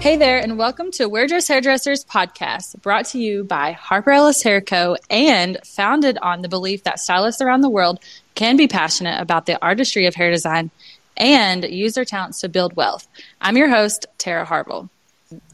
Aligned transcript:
Hey 0.00 0.16
there, 0.16 0.38
and 0.38 0.56
welcome 0.56 0.90
to 0.92 1.10
Wear 1.10 1.26
Dress 1.26 1.46
Hairdressers 1.46 2.06
podcast, 2.06 2.80
brought 2.80 3.04
to 3.08 3.18
you 3.18 3.44
by 3.44 3.72
Harper 3.72 4.12
Ellis 4.12 4.42
Hair 4.42 4.62
Co. 4.62 4.96
and 5.10 5.58
founded 5.62 6.16
on 6.22 6.40
the 6.40 6.48
belief 6.48 6.84
that 6.84 6.98
stylists 6.98 7.42
around 7.42 7.60
the 7.60 7.68
world 7.68 8.00
can 8.34 8.56
be 8.56 8.66
passionate 8.66 9.20
about 9.20 9.44
the 9.44 9.62
artistry 9.62 10.06
of 10.06 10.14
hair 10.14 10.30
design 10.30 10.70
and 11.18 11.64
use 11.64 11.92
their 11.92 12.06
talents 12.06 12.40
to 12.40 12.48
build 12.48 12.74
wealth. 12.76 13.06
I'm 13.42 13.58
your 13.58 13.68
host, 13.68 14.06
Tara 14.16 14.46
Harville. 14.46 14.88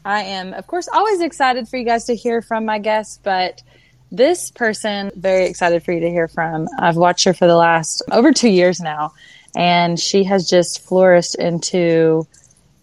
I 0.05 0.21
am, 0.23 0.53
of 0.53 0.65
course, 0.65 0.87
always 0.93 1.19
excited 1.19 1.67
for 1.67 1.75
you 1.75 1.83
guys 1.83 2.05
to 2.05 2.15
hear 2.15 2.41
from 2.41 2.63
my 2.63 2.79
guests, 2.79 3.19
but 3.21 3.61
this 4.13 4.49
person, 4.51 5.11
very 5.17 5.47
excited 5.47 5.83
for 5.83 5.91
you 5.91 5.99
to 5.99 6.09
hear 6.09 6.29
from. 6.29 6.69
I've 6.79 6.95
watched 6.95 7.25
her 7.25 7.33
for 7.33 7.47
the 7.47 7.57
last 7.57 8.01
over 8.13 8.31
two 8.31 8.49
years 8.49 8.79
now, 8.79 9.11
and 9.57 9.99
she 9.99 10.23
has 10.23 10.49
just 10.49 10.87
flourished 10.87 11.35
into 11.35 12.25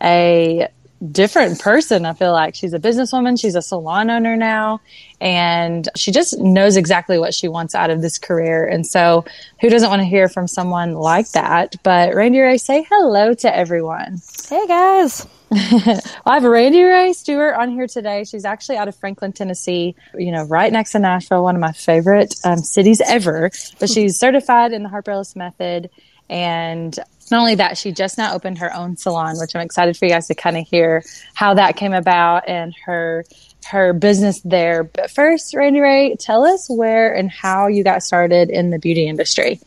a 0.03 0.69
different 1.11 1.61
person. 1.61 2.07
I 2.07 2.13
feel 2.13 2.33
like 2.33 2.55
she's 2.55 2.73
a 2.73 2.79
businesswoman, 2.79 3.41
she's 3.41 3.55
a 3.55 3.63
salon 3.63 4.11
owner 4.11 4.37
now, 4.37 4.81
and 5.21 5.89
she 5.97 6.13
just 6.13 6.39
knows 6.39 6.77
exactly 6.77 7.19
what 7.19 7.35
she 7.35 7.49
wants 7.49 7.75
out 7.75 7.91
of 7.91 8.03
this 8.03 8.19
career. 8.19 8.67
And 8.67 8.87
so, 8.87 9.25
who 9.61 9.69
doesn't 9.69 9.89
want 9.89 10.01
to 10.01 10.07
hear 10.07 10.29
from 10.29 10.49
someone 10.49 10.95
like 10.95 11.31
that? 11.33 11.77
But 11.83 12.15
Randi 12.15 12.41
Rae, 12.41 12.59
say 12.59 12.87
hello 12.89 13.35
to 13.35 13.55
everyone. 13.55 14.21
Hey 14.49 14.67
guys. 14.67 15.27
well, 15.51 16.01
I 16.27 16.35
have 16.35 16.43
Randi 16.43 16.83
Rae 16.83 17.13
Stewart 17.13 17.55
on 17.55 17.71
here 17.71 17.87
today. 17.87 18.25
She's 18.25 18.45
actually 18.45 18.77
out 18.77 18.89
of 18.89 18.97
Franklin, 18.97 19.33
Tennessee, 19.33 19.95
you 20.15 20.33
know, 20.33 20.45
right 20.45 20.73
next 20.73 20.93
to 20.93 20.99
Nashville, 20.99 21.45
one 21.45 21.55
of 21.55 21.61
my 21.61 21.73
favorite 21.73 22.35
um, 22.45 22.59
cities 22.59 23.01
ever. 23.07 23.51
But 23.79 23.89
she's 23.89 24.19
certified 24.19 24.73
in 24.73 24.83
the 24.83 24.89
Harper 24.89 25.13
Ellis 25.13 25.37
method. 25.37 25.91
And 26.29 26.99
not 27.31 27.41
only 27.41 27.55
that, 27.57 27.79
she 27.79 27.93
just 27.93 28.19
now 28.19 28.35
opened 28.35 28.59
her 28.59 28.75
own 28.75 28.97
salon, 28.97 29.37
which 29.39 29.55
I'm 29.55 29.63
excited 29.63 29.97
for 29.97 30.05
you 30.05 30.11
guys 30.11 30.27
to 30.29 30.35
kind 30.35 30.57
of 30.57 30.67
hear 30.67 31.03
how 31.35 31.55
that 31.55 31.77
came 31.77 31.93
about 31.93 32.49
and 32.49 32.75
her 32.85 33.25
her 33.67 33.93
business 33.95 34.41
there. 34.43 34.85
But 34.85 35.11
first, 35.11 35.55
Randi 35.55 35.81
Rae, 35.81 36.17
tell 36.21 36.45
us 36.45 36.69
where 36.69 37.15
and 37.15 37.31
how 37.31 37.67
you 37.67 37.83
got 37.83 38.03
started 38.03 38.51
in 38.51 38.71
the 38.71 38.79
beauty 38.79 39.07
industry. 39.07 39.59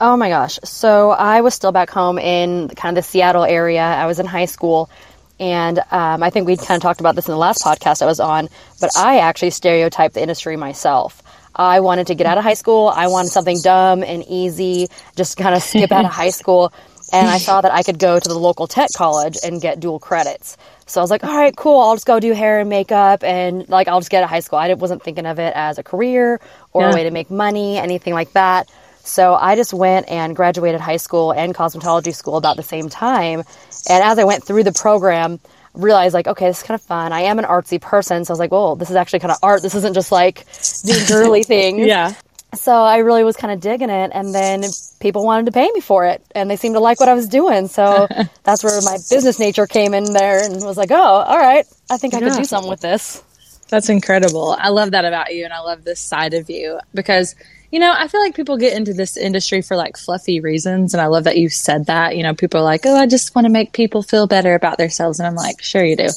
Oh 0.00 0.16
my 0.16 0.28
gosh. 0.28 0.58
So 0.64 1.10
I 1.10 1.40
was 1.42 1.54
still 1.54 1.72
back 1.72 1.88
home 1.88 2.18
in 2.18 2.68
kind 2.70 2.98
of 2.98 3.04
the 3.04 3.08
Seattle 3.08 3.44
area. 3.44 3.82
I 3.82 4.06
was 4.06 4.18
in 4.18 4.26
high 4.26 4.46
school. 4.46 4.90
And 5.38 5.78
um, 5.90 6.22
I 6.22 6.30
think 6.30 6.46
we 6.46 6.56
kind 6.56 6.76
of 6.76 6.82
talked 6.82 7.00
about 7.00 7.14
this 7.14 7.26
in 7.26 7.32
the 7.32 7.38
last 7.38 7.64
podcast 7.64 8.02
I 8.02 8.06
was 8.06 8.20
on, 8.20 8.48
but 8.80 8.90
I 8.96 9.20
actually 9.20 9.50
stereotyped 9.50 10.14
the 10.14 10.22
industry 10.22 10.56
myself. 10.56 11.21
I 11.54 11.80
wanted 11.80 12.06
to 12.08 12.14
get 12.14 12.26
out 12.26 12.38
of 12.38 12.44
high 12.44 12.54
school. 12.54 12.88
I 12.88 13.08
wanted 13.08 13.30
something 13.30 13.58
dumb 13.62 14.02
and 14.02 14.24
easy, 14.28 14.88
just 15.16 15.36
kind 15.36 15.54
of 15.54 15.62
skip 15.62 15.92
out 15.92 16.04
of 16.04 16.10
high 16.10 16.30
school. 16.40 16.72
And 17.12 17.28
I 17.28 17.36
saw 17.36 17.60
that 17.60 17.72
I 17.72 17.82
could 17.82 17.98
go 17.98 18.18
to 18.18 18.28
the 18.28 18.38
local 18.38 18.66
tech 18.66 18.88
college 18.96 19.36
and 19.44 19.60
get 19.60 19.80
dual 19.80 19.98
credits. 19.98 20.56
So 20.86 20.98
I 21.00 21.02
was 21.02 21.10
like, 21.10 21.22
all 21.22 21.36
right, 21.36 21.54
cool. 21.54 21.78
I'll 21.80 21.94
just 21.94 22.06
go 22.06 22.18
do 22.18 22.32
hair 22.32 22.60
and 22.60 22.70
makeup 22.70 23.22
and 23.22 23.68
like 23.68 23.86
I'll 23.86 24.00
just 24.00 24.10
get 24.10 24.18
out 24.18 24.24
of 24.24 24.30
high 24.30 24.40
school. 24.40 24.58
I 24.58 24.72
wasn't 24.72 25.02
thinking 25.02 25.26
of 25.26 25.38
it 25.38 25.52
as 25.54 25.76
a 25.76 25.82
career 25.82 26.40
or 26.72 26.82
yeah. 26.82 26.90
a 26.90 26.94
way 26.94 27.04
to 27.04 27.10
make 27.10 27.30
money, 27.30 27.76
anything 27.76 28.14
like 28.14 28.32
that. 28.32 28.70
So 29.04 29.34
I 29.34 29.56
just 29.56 29.74
went 29.74 30.08
and 30.08 30.34
graduated 30.34 30.80
high 30.80 30.96
school 30.96 31.32
and 31.32 31.54
cosmetology 31.54 32.14
school 32.14 32.36
about 32.36 32.56
the 32.56 32.62
same 32.62 32.88
time. 32.88 33.42
And 33.88 34.04
as 34.04 34.18
I 34.18 34.24
went 34.24 34.44
through 34.44 34.62
the 34.62 34.72
program, 34.72 35.40
realized 35.74 36.14
like, 36.14 36.26
okay, 36.26 36.46
this 36.46 36.58
is 36.58 36.62
kind 36.62 36.78
of 36.78 36.82
fun. 36.82 37.12
I 37.12 37.22
am 37.22 37.38
an 37.38 37.44
artsy 37.44 37.80
person. 37.80 38.24
So 38.24 38.32
I 38.32 38.34
was 38.34 38.38
like, 38.38 38.50
well, 38.50 38.76
this 38.76 38.90
is 38.90 38.96
actually 38.96 39.20
kind 39.20 39.32
of 39.32 39.38
art. 39.42 39.62
This 39.62 39.74
isn't 39.74 39.94
just 39.94 40.12
like 40.12 40.46
doing 40.84 41.06
girly 41.06 41.42
things. 41.44 41.86
yeah. 41.86 42.14
So 42.54 42.72
I 42.72 42.98
really 42.98 43.24
was 43.24 43.36
kind 43.36 43.50
of 43.52 43.60
digging 43.60 43.88
it. 43.88 44.10
And 44.12 44.34
then 44.34 44.62
people 45.00 45.24
wanted 45.24 45.46
to 45.46 45.52
pay 45.52 45.70
me 45.72 45.80
for 45.80 46.04
it 46.04 46.22
and 46.34 46.50
they 46.50 46.56
seemed 46.56 46.74
to 46.74 46.80
like 46.80 47.00
what 47.00 47.08
I 47.08 47.14
was 47.14 47.26
doing. 47.26 47.68
So 47.68 48.06
that's 48.42 48.62
where 48.62 48.80
my 48.82 48.98
business 49.10 49.38
nature 49.38 49.66
came 49.66 49.94
in 49.94 50.12
there 50.12 50.44
and 50.44 50.62
was 50.62 50.76
like, 50.76 50.90
oh, 50.90 50.96
all 50.96 51.38
right, 51.38 51.66
I 51.90 51.96
think 51.96 52.14
I 52.14 52.18
yeah. 52.18 52.28
could 52.28 52.38
do 52.38 52.44
something 52.44 52.70
with 52.70 52.80
this. 52.80 53.22
That's 53.68 53.88
incredible. 53.88 54.54
I 54.58 54.68
love 54.68 54.90
that 54.90 55.06
about 55.06 55.34
you 55.34 55.44
and 55.44 55.52
I 55.52 55.60
love 55.60 55.82
this 55.84 55.98
side 55.98 56.34
of 56.34 56.50
you 56.50 56.78
because 56.92 57.34
you 57.72 57.78
know, 57.78 57.94
I 57.96 58.06
feel 58.06 58.20
like 58.20 58.36
people 58.36 58.58
get 58.58 58.76
into 58.76 58.92
this 58.92 59.16
industry 59.16 59.62
for 59.62 59.78
like 59.78 59.96
fluffy 59.96 60.40
reasons. 60.40 60.92
And 60.92 61.00
I 61.00 61.06
love 61.06 61.24
that 61.24 61.38
you 61.38 61.48
said 61.48 61.86
that. 61.86 62.18
You 62.18 62.22
know, 62.22 62.34
people 62.34 62.60
are 62.60 62.64
like, 62.64 62.82
oh, 62.84 62.94
I 62.94 63.06
just 63.06 63.34
want 63.34 63.46
to 63.46 63.50
make 63.50 63.72
people 63.72 64.02
feel 64.02 64.26
better 64.26 64.54
about 64.54 64.76
themselves. 64.76 65.18
And 65.18 65.26
I'm 65.26 65.34
like, 65.34 65.62
sure 65.62 65.82
you 65.82 65.96
do. 65.96 66.08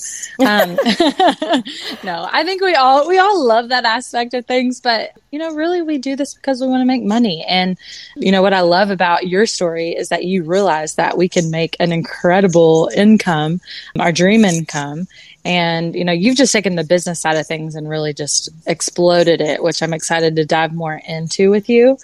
Um, 0.45 0.75
no, 2.03 2.27
I 2.29 2.43
think 2.43 2.61
we 2.61 2.75
all, 2.75 3.07
we 3.07 3.19
all 3.19 3.47
love 3.47 3.69
that 3.69 3.85
aspect 3.85 4.33
of 4.33 4.45
things. 4.45 4.81
But, 4.81 5.11
you 5.31 5.39
know, 5.39 5.55
really 5.55 5.81
we 5.81 5.97
do 5.97 6.17
this 6.17 6.33
because 6.33 6.59
we 6.59 6.67
want 6.67 6.81
to 6.81 6.85
make 6.85 7.03
money. 7.03 7.45
And, 7.47 7.77
you 8.17 8.33
know, 8.33 8.41
what 8.41 8.53
I 8.53 8.59
love 8.59 8.89
about 8.89 9.25
your 9.25 9.45
story 9.45 9.91
is 9.91 10.09
that 10.09 10.25
you 10.25 10.43
realize 10.43 10.95
that 10.95 11.17
we 11.17 11.29
can 11.29 11.51
make 11.51 11.77
an 11.79 11.93
incredible 11.93 12.91
income, 12.93 13.61
our 13.97 14.11
dream 14.11 14.43
income 14.43 15.07
and, 15.45 15.93
you 15.93 16.03
know, 16.03 16.11
you've 16.11 16.37
just 16.37 16.51
taken 16.51 16.75
the 16.75 16.83
business 16.83 17.21
side 17.21 17.37
of 17.37 17.45
things 17.45 17.75
and 17.75 17.87
really 17.87 18.15
just 18.15 18.49
exploded 18.65 19.41
it, 19.41 19.61
which 19.61 19.83
I'm 19.83 19.93
excited 19.93 20.35
to 20.37 20.45
dive 20.45 20.73
more 20.73 20.99
into 21.07 21.51
with 21.51 21.69
you. 21.69 21.99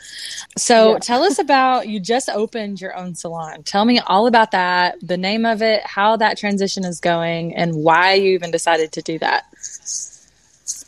So 0.58 0.94
yeah. 0.94 1.00
tell 1.02 1.24
us 1.24 1.40
about 1.40 1.90
you 1.90 2.00
just 2.00 2.30
opened 2.30 2.80
your 2.80 2.96
own 2.96 3.16
salon. 3.16 3.64
Tell 3.64 3.84
me 3.84 3.98
all 3.98 4.28
about 4.28 4.52
that, 4.52 4.96
the 5.02 5.18
name 5.18 5.48
of 5.48 5.64
it, 5.64 5.84
how 5.84 6.18
that 6.18 6.38
transition 6.38 6.86
is 6.86 7.00
going, 7.00 7.56
and 7.56 7.74
why 7.74 8.14
you 8.14 8.34
even 8.34 8.52
decided 8.52 8.92
to 8.92 9.02
do 9.02 9.18
that. 9.20 9.46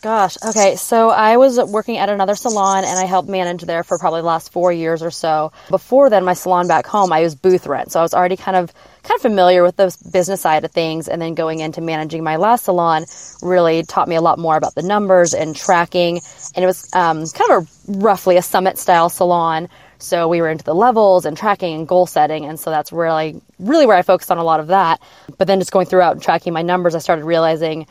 Gosh, 0.04 0.36
okay. 0.46 0.76
So 0.76 1.12
I 1.12 1.38
was 1.38 1.58
working 1.58 1.96
at 1.98 2.10
another 2.10 2.36
salon 2.36 2.84
and 2.84 3.00
I 3.00 3.06
helped 3.06 3.30
manage 3.30 3.62
there 3.62 3.86
for 3.86 3.98
probably 3.98 4.20
the 4.20 4.28
last 4.28 4.52
four 4.52 4.70
years 4.70 5.02
or 5.02 5.12
so. 5.12 5.54
Before 5.70 6.10
then, 6.10 6.26
my 6.26 6.34
salon 6.34 6.68
back 6.68 6.86
home, 6.86 7.14
I 7.14 7.22
was 7.22 7.36
booth 7.36 7.66
rent. 7.66 7.94
So 7.94 8.02
I 8.02 8.04
was 8.04 8.14
already 8.14 8.36
kind 8.36 8.58
of 8.58 8.74
kind 9.04 9.18
of 9.18 9.22
familiar 9.22 9.64
with 9.64 9.78
the 9.78 9.96
business 10.12 10.42
side 10.42 10.66
of 10.66 10.72
things. 10.72 11.08
And 11.08 11.22
then 11.22 11.36
going 11.36 11.62
into 11.62 11.80
managing 11.80 12.22
my 12.22 12.36
last 12.36 12.66
salon 12.66 13.06
really 13.42 13.84
taught 13.84 14.10
me 14.10 14.16
a 14.16 14.22
lot 14.22 14.40
more 14.40 14.58
about 14.58 14.76
the 14.76 14.82
numbers 14.82 15.34
and 15.34 15.56
tracking. 15.56 16.20
And 16.54 16.64
it 16.64 16.68
was 16.68 16.94
um, 16.94 17.26
kind 17.26 17.52
of 17.52 17.64
a 17.88 18.00
roughly 18.00 18.36
a 18.36 18.42
summit 18.42 18.78
style 18.78 19.08
salon. 19.08 19.70
So 20.00 20.28
we 20.28 20.42
were 20.42 20.50
into 20.50 20.66
the 20.66 20.76
levels 20.76 21.24
and 21.24 21.38
tracking 21.38 21.76
and 21.76 21.88
goal 21.88 22.08
setting. 22.08 22.44
And 22.44 22.60
so 22.60 22.72
that's 22.72 22.92
really, 22.92 23.42
really 23.58 23.86
where 23.86 23.96
I 23.96 24.02
focused 24.02 24.32
on 24.32 24.38
a 24.38 24.44
lot 24.44 24.60
of 24.60 24.68
that. 24.68 25.00
But 25.38 25.48
then 25.48 25.60
just 25.60 25.72
going 25.72 25.86
throughout 25.86 26.12
and 26.12 26.22
tracking 26.22 26.52
my 26.52 26.62
numbers, 26.62 26.94
I 26.94 27.00
started 27.00 27.24
realizing 27.24 27.88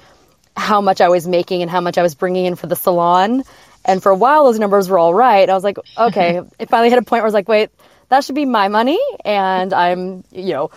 how 0.57 0.81
much 0.81 1.01
I 1.01 1.09
was 1.09 1.27
making 1.27 1.63
and 1.63 1.71
how 1.71 1.81
much 1.81 1.99
I 1.99 2.03
was 2.03 2.15
bringing 2.15 2.47
in 2.47 2.57
for 2.57 2.67
the 2.67 2.77
salon. 2.77 3.43
And 3.85 4.03
for 4.03 4.11
a 4.11 4.17
while, 4.17 4.45
those 4.45 4.59
numbers 4.59 4.89
were 4.89 4.99
all 4.99 5.15
right. 5.15 5.49
I 5.49 5.55
was 5.55 5.65
like, 5.65 5.79
okay. 5.99 6.41
it 6.59 6.69
finally 6.69 6.91
hit 6.91 6.99
a 6.99 7.03
point 7.03 7.21
where 7.21 7.23
I 7.23 7.27
was 7.27 7.35
like, 7.35 7.49
wait, 7.49 7.71
that 8.09 8.25
should 8.25 8.35
be 8.35 8.45
my 8.45 8.69
money, 8.69 9.01
and 9.25 9.73
I'm, 9.73 10.23
you 10.31 10.53
know, 10.53 10.71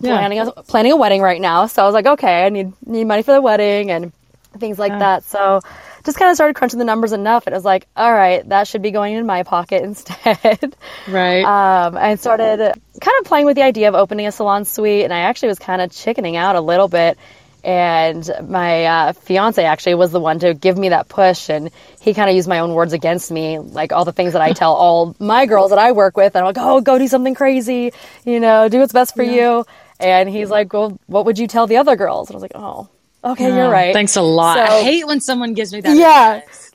planning 0.00 0.38
yeah. 0.38 0.50
a, 0.56 0.62
planning 0.64 0.90
a 0.90 0.96
wedding 0.96 1.22
right 1.22 1.40
now. 1.40 1.66
So 1.66 1.82
I 1.82 1.86
was 1.86 1.94
like, 1.94 2.06
okay, 2.06 2.44
I 2.44 2.48
need 2.48 2.72
need 2.84 3.04
money 3.04 3.22
for 3.22 3.32
the 3.32 3.40
wedding 3.40 3.92
and 3.92 4.12
things 4.58 4.78
like 4.78 4.90
yeah. 4.90 4.98
that. 4.98 5.24
So 5.24 5.60
just 6.04 6.18
kind 6.18 6.30
of 6.30 6.34
started 6.34 6.56
crunching 6.56 6.78
the 6.78 6.84
numbers 6.84 7.12
enough. 7.12 7.46
And 7.46 7.54
it 7.54 7.56
was 7.56 7.64
like, 7.64 7.86
all 7.96 8.12
right, 8.12 8.46
that 8.48 8.66
should 8.66 8.82
be 8.82 8.90
going 8.90 9.14
in 9.14 9.26
my 9.26 9.42
pocket 9.42 9.82
instead. 9.84 10.74
Right. 11.08 11.44
Um, 11.44 11.96
I 11.96 12.14
started 12.16 12.58
kind 12.58 13.16
of 13.20 13.24
playing 13.24 13.46
with 13.46 13.56
the 13.56 13.62
idea 13.62 13.88
of 13.88 13.94
opening 13.94 14.26
a 14.26 14.32
salon 14.32 14.64
suite, 14.64 15.04
and 15.04 15.12
I 15.12 15.20
actually 15.20 15.48
was 15.48 15.58
kind 15.58 15.80
of 15.80 15.92
chickening 15.92 16.36
out 16.36 16.56
a 16.56 16.60
little 16.60 16.88
bit 16.88 17.18
and 17.64 18.30
my 18.46 18.84
uh, 18.84 19.12
fiance 19.12 19.62
actually 19.64 19.94
was 19.94 20.12
the 20.12 20.20
one 20.20 20.38
to 20.38 20.54
give 20.54 20.78
me 20.78 20.90
that 20.90 21.08
push 21.08 21.48
and 21.48 21.70
he 22.00 22.14
kind 22.14 22.30
of 22.30 22.36
used 22.36 22.48
my 22.48 22.60
own 22.60 22.74
words 22.74 22.92
against 22.92 23.30
me 23.30 23.58
like 23.58 23.92
all 23.92 24.04
the 24.04 24.12
things 24.12 24.32
that 24.32 24.42
i 24.42 24.52
tell 24.52 24.72
all 24.84 25.14
my 25.18 25.46
girls 25.46 25.70
that 25.70 25.78
i 25.78 25.92
work 25.92 26.16
with 26.16 26.34
and 26.34 26.44
i'm 26.44 26.54
like 26.54 26.58
oh 26.58 26.80
go 26.80 26.98
do 26.98 27.08
something 27.08 27.34
crazy 27.34 27.92
you 28.24 28.40
know 28.40 28.68
do 28.68 28.78
what's 28.78 28.92
best 28.92 29.14
for 29.14 29.22
yeah. 29.22 29.32
you 29.32 29.66
and 29.98 30.28
he's 30.28 30.50
like 30.50 30.72
well 30.72 30.98
what 31.06 31.26
would 31.26 31.38
you 31.38 31.46
tell 31.46 31.66
the 31.66 31.76
other 31.76 31.96
girls 31.96 32.28
and 32.28 32.34
i 32.34 32.36
was 32.36 32.42
like 32.42 32.52
oh 32.54 32.88
okay 33.24 33.48
yeah, 33.48 33.56
you're 33.56 33.70
right 33.70 33.92
thanks 33.92 34.16
a 34.16 34.22
lot 34.22 34.56
so, 34.56 34.74
i 34.74 34.82
hate 34.82 35.06
when 35.06 35.20
someone 35.20 35.54
gives 35.54 35.72
me 35.72 35.80
that 35.80 35.96
yeah 35.96 36.36
advice. 36.36 36.70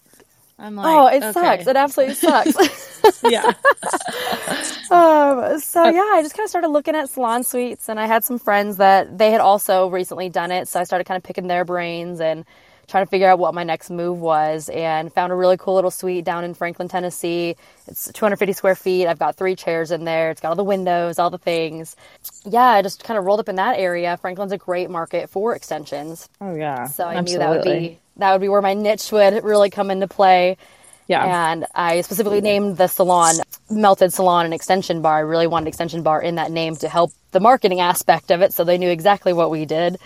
I'm 0.58 0.76
like, 0.76 0.86
oh, 0.88 1.08
it 1.08 1.22
okay. 1.22 1.32
sucks. 1.34 1.68
It 1.68 1.76
absolutely 1.76 2.16
sucks. 2.16 2.56
yeah. 3.24 3.46
um, 4.92 5.60
so 5.60 5.86
yeah, 5.90 6.12
I 6.14 6.20
just 6.22 6.36
kind 6.36 6.46
of 6.46 6.50
started 6.50 6.70
looking 6.70 6.96
at 6.96 7.10
salon 7.10 7.44
suites, 7.44 7.90
and 7.90 8.00
I 8.00 8.06
had 8.06 8.24
some 8.24 8.40
friends 8.40 8.78
that 8.78 9.18
they 9.18 9.32
had 9.32 9.42
also 9.42 9.88
recently 9.90 10.30
done 10.30 10.52
it, 10.52 10.68
so 10.68 10.80
I 10.80 10.84
started 10.84 11.06
kind 11.06 11.18
of 11.18 11.24
picking 11.24 11.48
their 11.48 11.66
brains 11.66 12.20
and 12.20 12.46
trying 12.88 13.04
to 13.04 13.10
figure 13.10 13.28
out 13.28 13.40
what 13.40 13.56
my 13.56 13.64
next 13.64 13.90
move 13.90 14.20
was, 14.20 14.70
and 14.70 15.12
found 15.12 15.32
a 15.32 15.36
really 15.36 15.58
cool 15.58 15.76
little 15.76 15.92
suite 15.92 16.24
down 16.24 16.44
in 16.44 16.54
Franklin, 16.54 16.88
Tennessee. 16.88 17.56
It's 17.88 18.12
250 18.14 18.54
square 18.54 18.76
feet. 18.76 19.08
I've 19.08 19.20
got 19.20 19.36
three 19.36 19.56
chairs 19.56 19.92
in 19.92 20.06
there. 20.06 20.30
It's 20.30 20.42
got 20.42 20.50
all 20.50 20.56
the 20.56 20.64
windows, 20.64 21.18
all 21.18 21.30
the 21.30 21.38
things. 21.38 21.96
Yeah, 22.44 22.62
I 22.64 22.82
just 22.82 23.04
kind 23.04 23.18
of 23.18 23.26
rolled 23.26 23.40
up 23.40 23.50
in 23.50 23.56
that 23.56 23.80
area. 23.80 24.18
Franklin's 24.18 24.52
a 24.52 24.58
great 24.58 24.90
market 24.90 25.30
for 25.30 25.56
extensions. 25.56 26.30
Oh 26.40 26.54
yeah. 26.56 26.86
So 26.88 27.06
I 27.06 27.16
Absolutely. 27.16 27.34
knew 27.34 27.40
that 27.40 27.50
would 27.50 27.64
be 27.64 28.00
that 28.18 28.32
would 28.32 28.42
be 28.42 28.50
where 28.50 28.62
my 28.62 28.74
niche 28.74 29.12
would 29.12 29.44
really 29.44 29.70
come 29.70 29.92
into 29.92 30.08
play. 30.08 30.58
Yeah. 31.08 31.52
And 31.52 31.66
I 31.76 32.02
specifically 32.02 32.42
named 32.42 32.78
the 32.78 32.88
salon 32.88 33.36
Melted 33.70 34.14
Salon 34.14 34.46
and 34.46 34.54
Extension 34.54 35.02
Bar. 35.02 35.18
I 35.18 35.20
really 35.20 35.48
wanted 35.48 35.68
Extension 35.68 36.02
Bar 36.02 36.22
in 36.22 36.36
that 36.36 36.52
name 36.52 36.76
to 36.78 36.90
help 36.90 37.12
the 37.32 37.40
marketing 37.40 37.80
aspect 37.80 38.32
of 38.32 38.42
it 38.42 38.54
so 38.54 38.64
they 38.64 38.78
knew 38.78 38.90
exactly 38.90 39.34
what 39.34 39.52
we 39.52 39.66
did. 39.66 39.98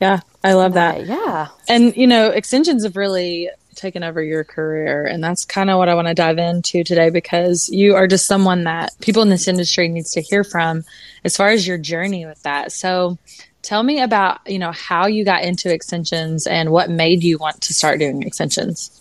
Yeah, 0.00 0.20
I 0.42 0.54
love 0.54 0.74
that. 0.74 1.00
Uh, 1.00 1.02
yeah. 1.02 1.48
And, 1.68 1.96
you 1.96 2.06
know, 2.06 2.30
extensions 2.30 2.84
have 2.84 2.96
really 2.96 3.50
taken 3.74 4.02
over 4.02 4.22
your 4.22 4.44
career. 4.44 5.06
And 5.06 5.22
that's 5.22 5.44
kind 5.44 5.70
of 5.70 5.78
what 5.78 5.88
I 5.88 5.94
want 5.94 6.08
to 6.08 6.14
dive 6.14 6.38
into 6.38 6.82
today 6.84 7.10
because 7.10 7.68
you 7.68 7.94
are 7.94 8.08
just 8.08 8.26
someone 8.26 8.64
that 8.64 8.92
people 9.00 9.22
in 9.22 9.28
this 9.28 9.46
industry 9.46 9.88
needs 9.88 10.12
to 10.12 10.22
hear 10.22 10.42
from 10.42 10.84
as 11.24 11.36
far 11.36 11.48
as 11.48 11.66
your 11.66 11.78
journey 11.78 12.26
with 12.26 12.42
that. 12.42 12.72
So 12.72 13.18
Tell 13.62 13.82
me 13.82 14.00
about, 14.00 14.40
you 14.46 14.58
know, 14.58 14.72
how 14.72 15.06
you 15.06 15.24
got 15.24 15.42
into 15.42 15.72
extensions 15.72 16.46
and 16.46 16.70
what 16.70 16.88
made 16.88 17.22
you 17.22 17.36
want 17.36 17.60
to 17.62 17.74
start 17.74 17.98
doing 17.98 18.22
extensions. 18.22 18.99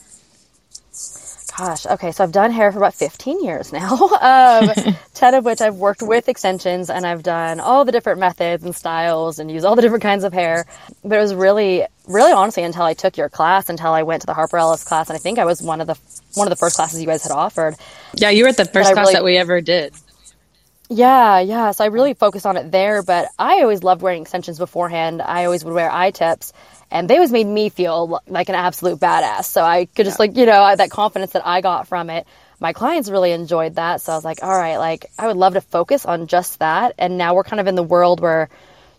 Gosh, 1.60 1.86
okay, 1.86 2.14
so 2.14 2.24
I've 2.24 2.32
done 2.32 2.52
hair 2.52 2.72
for 2.72 2.78
about 2.78 2.94
15 2.94 3.44
years 3.44 3.74
now, 3.74 3.92
um, 4.22 4.72
10 5.14 5.34
of 5.34 5.44
which 5.44 5.60
I've 5.60 5.76
worked 5.76 6.02
with 6.02 6.30
extensions 6.30 6.90
and 6.90 7.06
I've 7.06 7.22
done 7.22 7.60
all 7.60 7.84
the 7.84 7.92
different 7.92 8.18
methods 8.18 8.64
and 8.64 8.74
styles 8.74 9.40
and 9.40 9.52
used 9.52 9.66
all 9.66 9.76
the 9.76 9.82
different 9.82 10.02
kinds 10.02 10.24
of 10.24 10.32
hair. 10.32 10.66
But 11.04 11.18
it 11.18 11.22
was 11.22 11.36
really, 11.36 11.86
really 12.08 12.32
honestly 12.32 12.64
until 12.64 12.84
I 12.84 12.94
took 12.94 13.18
your 13.18 13.28
class, 13.28 13.68
until 13.68 13.92
I 13.92 14.04
went 14.04 14.22
to 14.22 14.26
the 14.26 14.34
Harper 14.34 14.56
Ellis 14.56 14.86
class, 14.86 15.10
and 15.10 15.18
I 15.18 15.20
think 15.20 15.38
I 15.38 15.44
was 15.44 15.62
one 15.62 15.82
of 15.82 15.88
the 15.88 15.98
one 16.36 16.48
of 16.48 16.50
the 16.50 16.56
first 16.56 16.78
classes 16.78 17.02
you 17.02 17.08
guys 17.08 17.24
had 17.24 17.34
offered. 17.34 17.76
Yeah, 18.16 18.30
you 18.30 18.44
were 18.44 18.50
at 18.50 18.58
the 18.58 18.64
first 18.64 18.94
class 18.94 19.08
really, 19.08 19.14
that 19.16 19.26
we 19.26 19.36
ever 19.36 19.60
did. 19.60 19.94
Yeah, 20.90 21.40
yeah. 21.40 21.72
So 21.72 21.84
I 21.84 21.88
really 21.88 22.14
focused 22.14 22.46
on 22.46 22.56
it 22.56 22.72
there, 22.72 23.04
but 23.04 23.28
I 23.38 23.64
always 23.64 23.84
loved 23.84 24.02
wearing 24.02 24.22
extensions 24.22 24.60
beforehand. 24.60 25.22
I 25.22 25.44
always 25.44 25.66
would 25.66 25.74
wear 25.74 25.92
I-tips 25.92 26.54
and 26.92 27.10
they 27.10 27.16
always 27.16 27.32
made 27.32 27.48
me 27.48 27.70
feel 27.70 28.22
like 28.28 28.50
an 28.50 28.56
absolute 28.56 29.00
badass. 29.00 29.46
So 29.46 29.64
I 29.64 29.86
could 29.86 30.06
just 30.06 30.20
yeah. 30.20 30.24
like, 30.24 30.38
you 30.38 30.46
know, 30.46 30.76
that 30.76 30.90
confidence 30.90 31.32
that 31.32 31.46
I 31.46 31.62
got 31.62 31.88
from 31.88 32.10
it. 32.10 32.26
My 32.60 32.74
clients 32.74 33.10
really 33.10 33.32
enjoyed 33.32 33.76
that. 33.76 34.02
So 34.02 34.12
I 34.12 34.16
was 34.16 34.26
like, 34.26 34.44
all 34.44 34.50
right, 34.50 34.78
like 34.78 35.06
I 35.18 35.28
would 35.28 35.38
love 35.38 35.54
to 35.54 35.62
focus 35.62 36.06
on 36.06 36.28
just 36.28 36.60
that. 36.60 36.96
And 36.98 37.18
now 37.18 37.36
we're 37.36 37.44
kind 37.44 37.60
of 37.60 37.68
in 37.68 37.76
the 37.76 37.84
world 37.84 38.20
where 38.20 38.50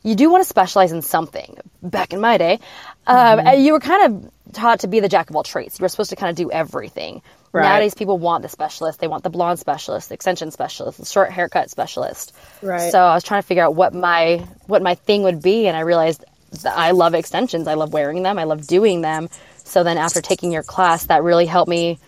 you 0.03 0.15
do 0.15 0.31
want 0.31 0.43
to 0.43 0.49
specialize 0.49 0.93
in 0.93 1.03
something. 1.03 1.59
Back 1.83 2.13
in 2.13 2.21
my 2.21 2.39
day, 2.39 2.59
um, 3.07 3.39
mm-hmm. 3.39 3.61
you 3.61 3.73
were 3.73 3.81
kind 3.81 4.15
of 4.25 4.53
taught 4.53 4.81
to 4.81 4.89
be 4.89 5.01
the 5.01 5.09
jack 5.09 5.31
of 5.31 5.37
all 5.37 5.43
trades. 5.43 5.79
You 5.79 5.85
were 5.85 5.89
supposed 5.89 6.11
to 6.11 6.17
kind 6.17 6.31
of 6.31 6.37
do 6.37 6.51
everything. 6.51 7.23
Right. 7.53 7.63
Nowadays, 7.63 7.95
people 7.95 8.19
want 8.19 8.43
the 8.43 8.49
specialist. 8.49 9.01
They 9.01 9.09
want 9.09 9.25
the 9.25 9.31
blonde 9.31 9.59
specialist, 9.59 10.09
the 10.09 10.15
extension 10.15 10.51
specialist, 10.53 10.99
the 10.99 11.07
short 11.07 11.31
haircut 11.31 11.69
specialist. 11.69 12.35
Right. 12.63 12.93
So 12.93 13.01
I 13.01 13.15
was 13.15 13.25
trying 13.25 13.43
to 13.43 13.47
figure 13.47 13.65
out 13.65 13.75
what 13.75 13.93
my 13.93 14.47
what 14.67 14.83
my 14.83 14.95
thing 14.95 15.25
would 15.25 15.43
be, 15.43 15.67
and 15.67 15.77
I 15.77 15.81
realized 15.81 16.25
I 16.65 16.93
love 16.93 17.15
extensions. 17.15 17.69
I 17.69 17.75
love 17.75 17.93
wearing 17.93 18.23
them. 18.23 18.39
I 18.39 18.45
love 18.45 18.67
doing 18.67 19.01
them. 19.01 19.29
So 19.65 19.83
then 19.85 19.99
after 19.99 20.21
taking 20.21 20.53
your 20.53 20.63
class, 20.63 21.07
that 21.07 21.23
really 21.23 21.47
helped 21.47 21.69
me 21.69 21.99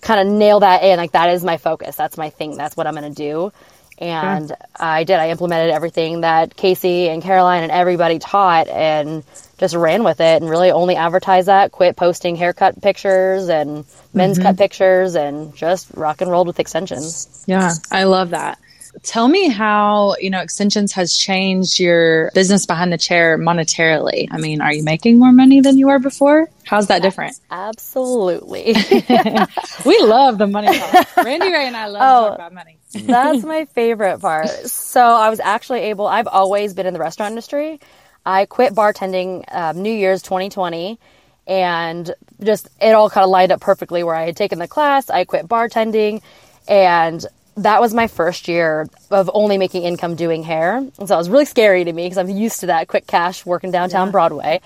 kind 0.00 0.20
of 0.20 0.34
nail 0.34 0.60
that 0.60 0.82
in. 0.82 0.96
Like 0.96 1.12
that 1.12 1.30
is 1.30 1.44
my 1.44 1.56
focus. 1.56 1.96
That's 1.96 2.16
my 2.16 2.30
thing. 2.30 2.56
That's 2.56 2.76
what 2.76 2.86
I'm 2.86 2.94
going 2.94 3.12
to 3.12 3.22
do. 3.22 3.52
And. 3.98 4.52
I 4.82 5.04
did. 5.04 5.16
I 5.16 5.28
implemented 5.28 5.74
everything 5.74 6.22
that 6.22 6.56
Casey 6.56 7.08
and 7.10 7.22
Caroline 7.22 7.62
and 7.62 7.70
everybody 7.70 8.18
taught 8.18 8.66
and 8.68 9.22
just 9.58 9.74
ran 9.74 10.04
with 10.04 10.20
it 10.20 10.40
and 10.40 10.48
really 10.48 10.70
only 10.70 10.96
advertised 10.96 11.48
that, 11.48 11.70
quit 11.70 11.96
posting 11.96 12.34
haircut 12.34 12.80
pictures 12.80 13.50
and 13.50 13.84
men's 14.14 14.38
mm-hmm. 14.38 14.46
cut 14.46 14.56
pictures 14.56 15.16
and 15.16 15.54
just 15.54 15.90
rock 15.94 16.22
and 16.22 16.30
rolled 16.30 16.46
with 16.46 16.58
extensions. 16.58 17.44
Yeah, 17.46 17.72
I 17.90 18.04
love 18.04 18.30
that. 18.30 18.58
Tell 19.02 19.28
me 19.28 19.48
how, 19.48 20.16
you 20.20 20.30
know, 20.30 20.40
Extensions 20.40 20.92
has 20.92 21.14
changed 21.14 21.78
your 21.78 22.30
business 22.34 22.66
behind 22.66 22.92
the 22.92 22.98
chair 22.98 23.38
monetarily. 23.38 24.28
I 24.30 24.38
mean, 24.38 24.60
are 24.60 24.72
you 24.72 24.82
making 24.82 25.18
more 25.18 25.32
money 25.32 25.60
than 25.60 25.78
you 25.78 25.86
were 25.86 25.98
before? 25.98 26.48
How's 26.64 26.88
that 26.88 27.02
different? 27.02 27.36
Absolutely. 27.50 28.74
we 29.84 29.98
love 30.00 30.38
the 30.38 30.46
money 30.46 30.78
part. 30.78 31.06
Randi 31.16 31.52
Rae 31.52 31.66
and 31.66 31.76
I 31.76 31.86
love 31.86 32.02
oh, 32.02 32.28
talk 32.28 32.34
about 32.36 32.52
money. 32.52 32.78
that's 32.92 33.44
my 33.44 33.64
favorite 33.66 34.20
part. 34.20 34.48
So 34.48 35.00
I 35.00 35.30
was 35.30 35.40
actually 35.40 35.80
able, 35.80 36.06
I've 36.06 36.28
always 36.28 36.74
been 36.74 36.86
in 36.86 36.94
the 36.94 37.00
restaurant 37.00 37.30
industry. 37.30 37.80
I 38.26 38.46
quit 38.46 38.74
bartending 38.74 39.44
um, 39.54 39.82
New 39.82 39.92
Year's 39.92 40.22
2020 40.22 40.98
and 41.46 42.12
just 42.42 42.68
it 42.80 42.92
all 42.92 43.10
kind 43.10 43.24
of 43.24 43.30
lined 43.30 43.52
up 43.52 43.60
perfectly 43.60 44.02
where 44.02 44.14
I 44.14 44.26
had 44.26 44.36
taken 44.36 44.58
the 44.58 44.68
class, 44.68 45.10
I 45.10 45.24
quit 45.24 45.48
bartending, 45.48 46.22
and 46.68 47.24
that 47.62 47.80
was 47.80 47.92
my 47.92 48.06
first 48.06 48.48
year 48.48 48.88
of 49.10 49.30
only 49.34 49.58
making 49.58 49.82
income 49.82 50.14
doing 50.14 50.42
hair. 50.42 50.76
And 50.76 51.08
so 51.08 51.14
it 51.14 51.18
was 51.18 51.28
really 51.28 51.44
scary 51.44 51.84
to 51.84 51.92
me 51.92 52.06
because 52.06 52.18
I'm 52.18 52.30
used 52.30 52.60
to 52.60 52.66
that 52.66 52.88
quick 52.88 53.06
cash 53.06 53.44
working 53.44 53.70
downtown 53.70 54.08
yeah. 54.08 54.12
Broadway. 54.12 54.60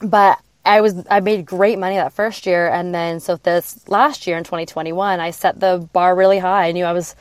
But 0.00 0.38
I 0.64 0.80
was 0.80 0.94
I 1.10 1.20
made 1.20 1.46
great 1.46 1.78
money 1.78 1.96
that 1.96 2.12
first 2.12 2.46
year 2.46 2.68
and 2.68 2.94
then 2.94 3.20
so 3.20 3.36
this 3.36 3.86
last 3.88 4.26
year 4.26 4.38
in 4.38 4.44
2021 4.44 5.20
I 5.20 5.30
set 5.30 5.60
the 5.60 5.88
bar 5.92 6.14
really 6.14 6.38
high. 6.38 6.68
I 6.68 6.72
knew 6.72 6.84
I 6.84 6.92
was 6.92 7.14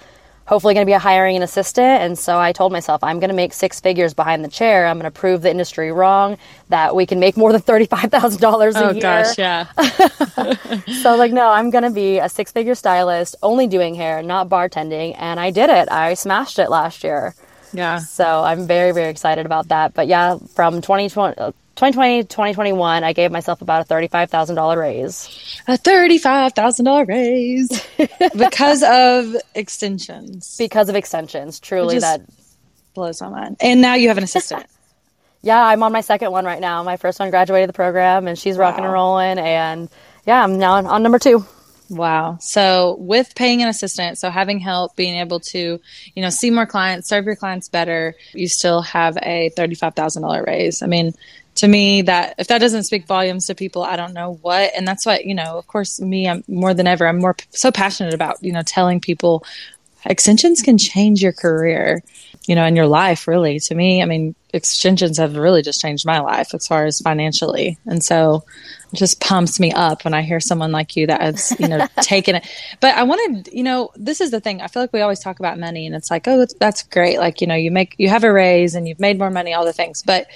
hopefully 0.45 0.73
going 0.73 0.85
to 0.85 0.89
be 0.89 0.93
a 0.93 0.99
hiring 0.99 1.35
an 1.35 1.43
assistant. 1.43 2.01
And 2.01 2.17
so 2.17 2.39
I 2.39 2.51
told 2.51 2.71
myself, 2.71 3.03
I'm 3.03 3.19
going 3.19 3.29
to 3.29 3.35
make 3.35 3.53
six 3.53 3.79
figures 3.79 4.13
behind 4.13 4.43
the 4.43 4.49
chair. 4.49 4.87
I'm 4.87 4.99
going 4.99 5.11
to 5.11 5.19
prove 5.19 5.41
the 5.41 5.49
industry 5.49 5.91
wrong 5.91 6.37
that 6.69 6.95
we 6.95 7.05
can 7.05 7.19
make 7.19 7.37
more 7.37 7.51
than 7.51 7.61
$35,000 7.61 8.41
a 8.43 8.77
oh, 8.77 8.91
year. 8.91 8.97
Oh, 8.97 8.99
gosh, 8.99 9.37
yeah. 9.37 9.65
so 11.01 11.15
like, 11.15 11.31
no, 11.31 11.49
I'm 11.49 11.69
going 11.69 11.83
to 11.83 11.91
be 11.91 12.19
a 12.19 12.29
six 12.29 12.51
figure 12.51 12.75
stylist, 12.75 13.35
only 13.41 13.67
doing 13.67 13.95
hair, 13.95 14.21
not 14.21 14.49
bartending. 14.49 15.15
And 15.17 15.39
I 15.39 15.51
did 15.51 15.69
it. 15.69 15.89
I 15.91 16.13
smashed 16.13 16.59
it 16.59 16.69
last 16.69 17.03
year. 17.03 17.35
Yeah. 17.71 17.99
So 17.99 18.43
I'm 18.43 18.67
very, 18.67 18.91
very 18.91 19.09
excited 19.09 19.45
about 19.45 19.69
that. 19.69 19.93
But 19.93 20.07
yeah, 20.07 20.37
from 20.53 20.81
2020, 20.81 21.53
2020 21.75 22.23
2021 22.23 23.03
i 23.03 23.13
gave 23.13 23.31
myself 23.31 23.61
about 23.61 23.89
a 23.89 23.93
$35000 23.93 24.77
raise. 24.77 25.61
A 25.67 25.77
$35000 25.77 27.07
raise. 27.07 27.87
Because 28.37 28.83
of 28.83 29.35
extensions. 29.55 30.55
Because 30.57 30.89
of 30.89 30.95
extensions. 30.95 31.59
Truly 31.59 31.99
that 31.99 32.21
blows 32.93 33.21
my 33.21 33.29
mind. 33.29 33.57
And 33.59 33.81
now 33.81 33.95
you 33.95 34.09
have 34.09 34.17
an 34.17 34.23
assistant. 34.23 34.65
Yeah 35.45 35.61
i'm 35.61 35.83
on 35.83 35.91
my 35.91 35.99
second 35.99 36.31
one 36.31 36.45
right 36.45 36.61
now. 36.61 36.83
My 36.83 36.95
first 36.95 37.19
one 37.19 37.29
graduated 37.29 37.67
the 37.67 37.73
program 37.73 38.27
and 38.27 38.39
she's 38.39 38.57
wow. 38.57 38.69
rocking 38.69 38.85
and 38.85 38.93
rolling 38.93 39.39
and 39.39 39.89
yeah 40.25 40.41
i'm 40.41 40.57
now 40.57 40.75
on 40.75 41.03
number 41.03 41.19
two. 41.19 41.45
Wow. 41.89 42.37
So 42.39 42.95
with 42.99 43.35
paying 43.35 43.61
an 43.61 43.67
assistant, 43.67 44.17
so 44.17 44.29
having 44.29 44.59
help, 44.59 44.95
being 44.95 45.15
able 45.15 45.39
to, 45.41 45.79
you 46.15 46.21
know, 46.21 46.29
see 46.29 46.49
more 46.49 46.65
clients, 46.65 47.07
serve 47.07 47.25
your 47.25 47.35
clients 47.35 47.69
better, 47.69 48.15
you 48.33 48.47
still 48.47 48.81
have 48.81 49.17
a 49.17 49.51
$35,000 49.57 50.45
raise. 50.45 50.81
I 50.81 50.87
mean, 50.87 51.13
to 51.55 51.67
me 51.67 52.01
that 52.03 52.35
if 52.37 52.47
that 52.47 52.59
doesn't 52.59 52.83
speak 52.83 53.05
volumes 53.05 53.45
to 53.47 53.55
people 53.55 53.83
i 53.83 53.95
don't 53.95 54.13
know 54.13 54.33
what. 54.41 54.71
And 54.75 54.87
that's 54.87 55.05
what 55.05 55.25
you 55.25 55.35
know 55.35 55.57
of 55.57 55.67
course 55.67 55.99
me 55.99 56.27
i'm 56.27 56.43
more 56.47 56.73
than 56.73 56.87
ever 56.87 57.07
i'm 57.07 57.19
more 57.19 57.35
so 57.51 57.71
passionate 57.71 58.13
about 58.13 58.37
you 58.41 58.51
know 58.51 58.63
telling 58.63 58.99
people 58.99 59.45
extensions 60.05 60.61
can 60.61 60.77
change 60.77 61.21
your 61.21 61.31
career 61.31 62.03
you 62.45 62.55
know 62.55 62.65
in 62.65 62.75
your 62.75 62.87
life 62.87 63.27
really. 63.27 63.59
To 63.59 63.75
me 63.75 64.01
i 64.01 64.05
mean 64.05 64.35
extensions 64.53 65.17
have 65.17 65.35
really 65.35 65.61
just 65.61 65.81
changed 65.81 66.05
my 66.05 66.19
life 66.19 66.53
as 66.53 66.67
far 66.67 66.85
as 66.85 66.99
financially. 66.99 67.77
And 67.87 68.03
so 68.03 68.43
it 68.91 68.97
just 68.97 69.19
pumps 69.19 69.59
me 69.59 69.71
up 69.71 70.03
when 70.03 70.13
i 70.13 70.21
hear 70.21 70.39
someone 70.39 70.71
like 70.71 70.95
you 70.95 71.07
that 71.07 71.21
has 71.21 71.55
you 71.59 71.67
know 71.67 71.87
taken 72.01 72.35
it. 72.35 72.47
But 72.79 72.95
i 72.95 73.03
wanted 73.03 73.53
you 73.53 73.63
know 73.63 73.91
this 73.95 74.21
is 74.21 74.31
the 74.31 74.41
thing 74.41 74.61
i 74.61 74.67
feel 74.67 74.81
like 74.81 74.93
we 74.93 75.01
always 75.01 75.19
talk 75.19 75.39
about 75.39 75.59
money 75.59 75.85
and 75.85 75.95
it's 75.95 76.09
like 76.09 76.27
oh 76.27 76.47
that's 76.59 76.83
great. 76.83 77.19
Like 77.19 77.41
you 77.41 77.47
know 77.47 77.55
you 77.55 77.69
make 77.69 77.95
you 77.99 78.09
have 78.09 78.23
a 78.23 78.33
raise 78.33 78.73
and 78.73 78.87
you've 78.87 78.99
made 78.99 79.19
more 79.19 79.29
money 79.31 79.53
all 79.53 79.65
the 79.65 79.73
things. 79.73 80.01
But 80.01 80.27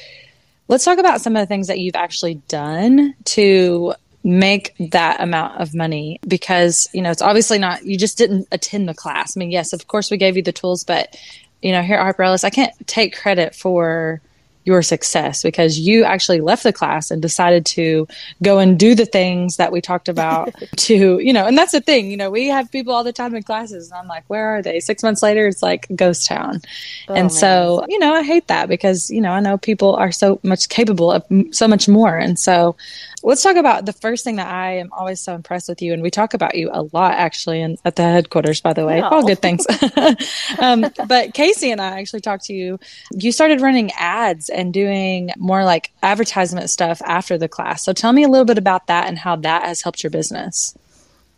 Let's 0.68 0.84
talk 0.84 0.98
about 1.00 1.22
some 1.22 1.36
of 1.36 1.42
the 1.42 1.46
things 1.46 1.68
that 1.68 1.80
you've 1.80 1.96
actually 1.96 2.36
done 2.48 3.16
to 3.26 3.94
make 4.24 4.76
that 4.92 5.22
amount 5.22 5.62
of 5.62 5.74
money 5.74 6.20
because, 6.28 6.90
you 6.94 7.02
know, 7.02 7.12
it's 7.12 7.22
obviously 7.22 7.58
not, 7.58 7.86
you 7.86 7.98
just 7.98 8.18
didn't 8.18 8.48
attend 8.52 8.90
the 8.90 8.94
class. 8.94 9.38
I 9.38 9.40
mean, 9.40 9.52
yes, 9.52 9.72
of 9.72 9.88
course 9.88 10.12
we 10.12 10.18
gave 10.18 10.36
you 10.36 10.44
the 10.44 10.52
tools, 10.52 10.84
but, 10.84 11.16
you 11.62 11.72
know, 11.72 11.82
here 11.82 11.96
at 11.96 12.02
Harper 12.02 12.24
Ellis, 12.24 12.44
I 12.44 12.50
can't 12.50 12.74
take 12.88 13.16
credit 13.16 13.56
for 13.56 14.22
your 14.68 14.82
success 14.82 15.42
because 15.42 15.80
you 15.80 16.04
actually 16.04 16.42
left 16.42 16.64
the 16.64 16.74
class 16.74 17.10
and 17.10 17.22
decided 17.22 17.66
to 17.66 18.06
go 18.44 18.60
and 18.60 18.78
do 18.78 18.94
the 18.94 19.06
things 19.06 19.56
that 19.56 19.72
we 19.72 19.80
talked 19.80 20.10
about 20.10 20.54
to, 20.76 21.20
you 21.20 21.32
know, 21.32 21.48
and 21.48 21.58
that's 21.58 21.72
the 21.72 21.80
thing, 21.80 22.12
you 22.12 22.18
know, 22.18 22.30
we 22.30 22.48
have 22.48 22.70
people 22.70 22.94
all 22.94 23.06
the 23.06 23.14
time 23.14 23.34
in 23.34 23.42
classes 23.44 23.90
and 23.90 23.98
I'm 23.98 24.08
like, 24.08 24.26
where 24.28 24.58
are 24.58 24.62
they? 24.62 24.82
Six 24.82 25.02
months 25.02 25.24
later, 25.24 25.48
it's 25.48 25.64
like 25.64 25.88
ghost 25.96 26.28
town. 26.28 26.62
Oh, 27.08 27.14
and 27.14 27.24
man. 27.24 27.30
so, 27.30 27.86
you 27.88 27.98
know, 27.98 28.14
I 28.14 28.24
hate 28.24 28.48
that 28.48 28.68
because, 28.68 29.10
you 29.10 29.22
know, 29.22 29.32
I 29.32 29.40
know 29.40 29.58
people 29.58 29.96
are 29.96 30.12
so 30.12 30.40
much 30.44 30.68
capable 30.68 31.12
of 31.12 31.24
so 31.52 31.68
much 31.68 31.88
more. 31.88 32.18
And 32.18 32.38
so 32.38 32.76
let's 33.24 33.44
talk 33.44 33.56
about 33.56 33.86
the 33.86 33.94
first 33.94 34.24
thing 34.24 34.36
that 34.38 34.48
I 34.48 34.78
am 34.78 34.90
always 34.92 35.20
so 35.20 35.34
impressed 35.34 35.70
with 35.70 35.82
you. 35.82 35.94
And 35.94 36.02
we 36.02 36.12
talk 36.12 36.34
about 36.34 36.56
you 36.56 36.70
a 36.72 36.84
lot 36.94 37.14
actually 37.14 37.62
in, 37.62 37.78
at 37.84 37.96
the 37.96 38.04
headquarters, 38.04 38.62
by 38.62 38.74
the 38.74 38.86
way, 38.86 39.02
no. 39.02 39.08
all 39.10 39.26
good 39.26 39.42
things. 39.42 39.66
um, 40.60 40.86
but 41.08 41.34
Casey 41.34 41.72
and 41.72 41.82
I 41.82 42.00
actually 42.00 42.22
talked 42.22 42.46
to 42.46 42.54
you. 42.54 42.80
You 43.12 43.32
started 43.32 43.62
running 43.62 43.92
ads 43.98 44.50
and 44.50 44.74
doing 44.74 45.32
more 45.38 45.64
like 45.64 45.92
advertisement 46.04 46.70
stuff 46.70 47.02
after 47.04 47.38
the 47.38 47.50
class. 47.50 47.84
So 47.84 47.94
tell 47.94 48.14
me 48.14 48.24
a 48.24 48.30
little 48.30 48.46
bit 48.46 48.58
about 48.58 48.88
that 48.88 49.08
and 49.08 49.18
how 49.18 49.36
that 49.38 49.64
has 49.64 49.82
helped 49.82 50.04
your 50.04 50.12
business. 50.12 50.76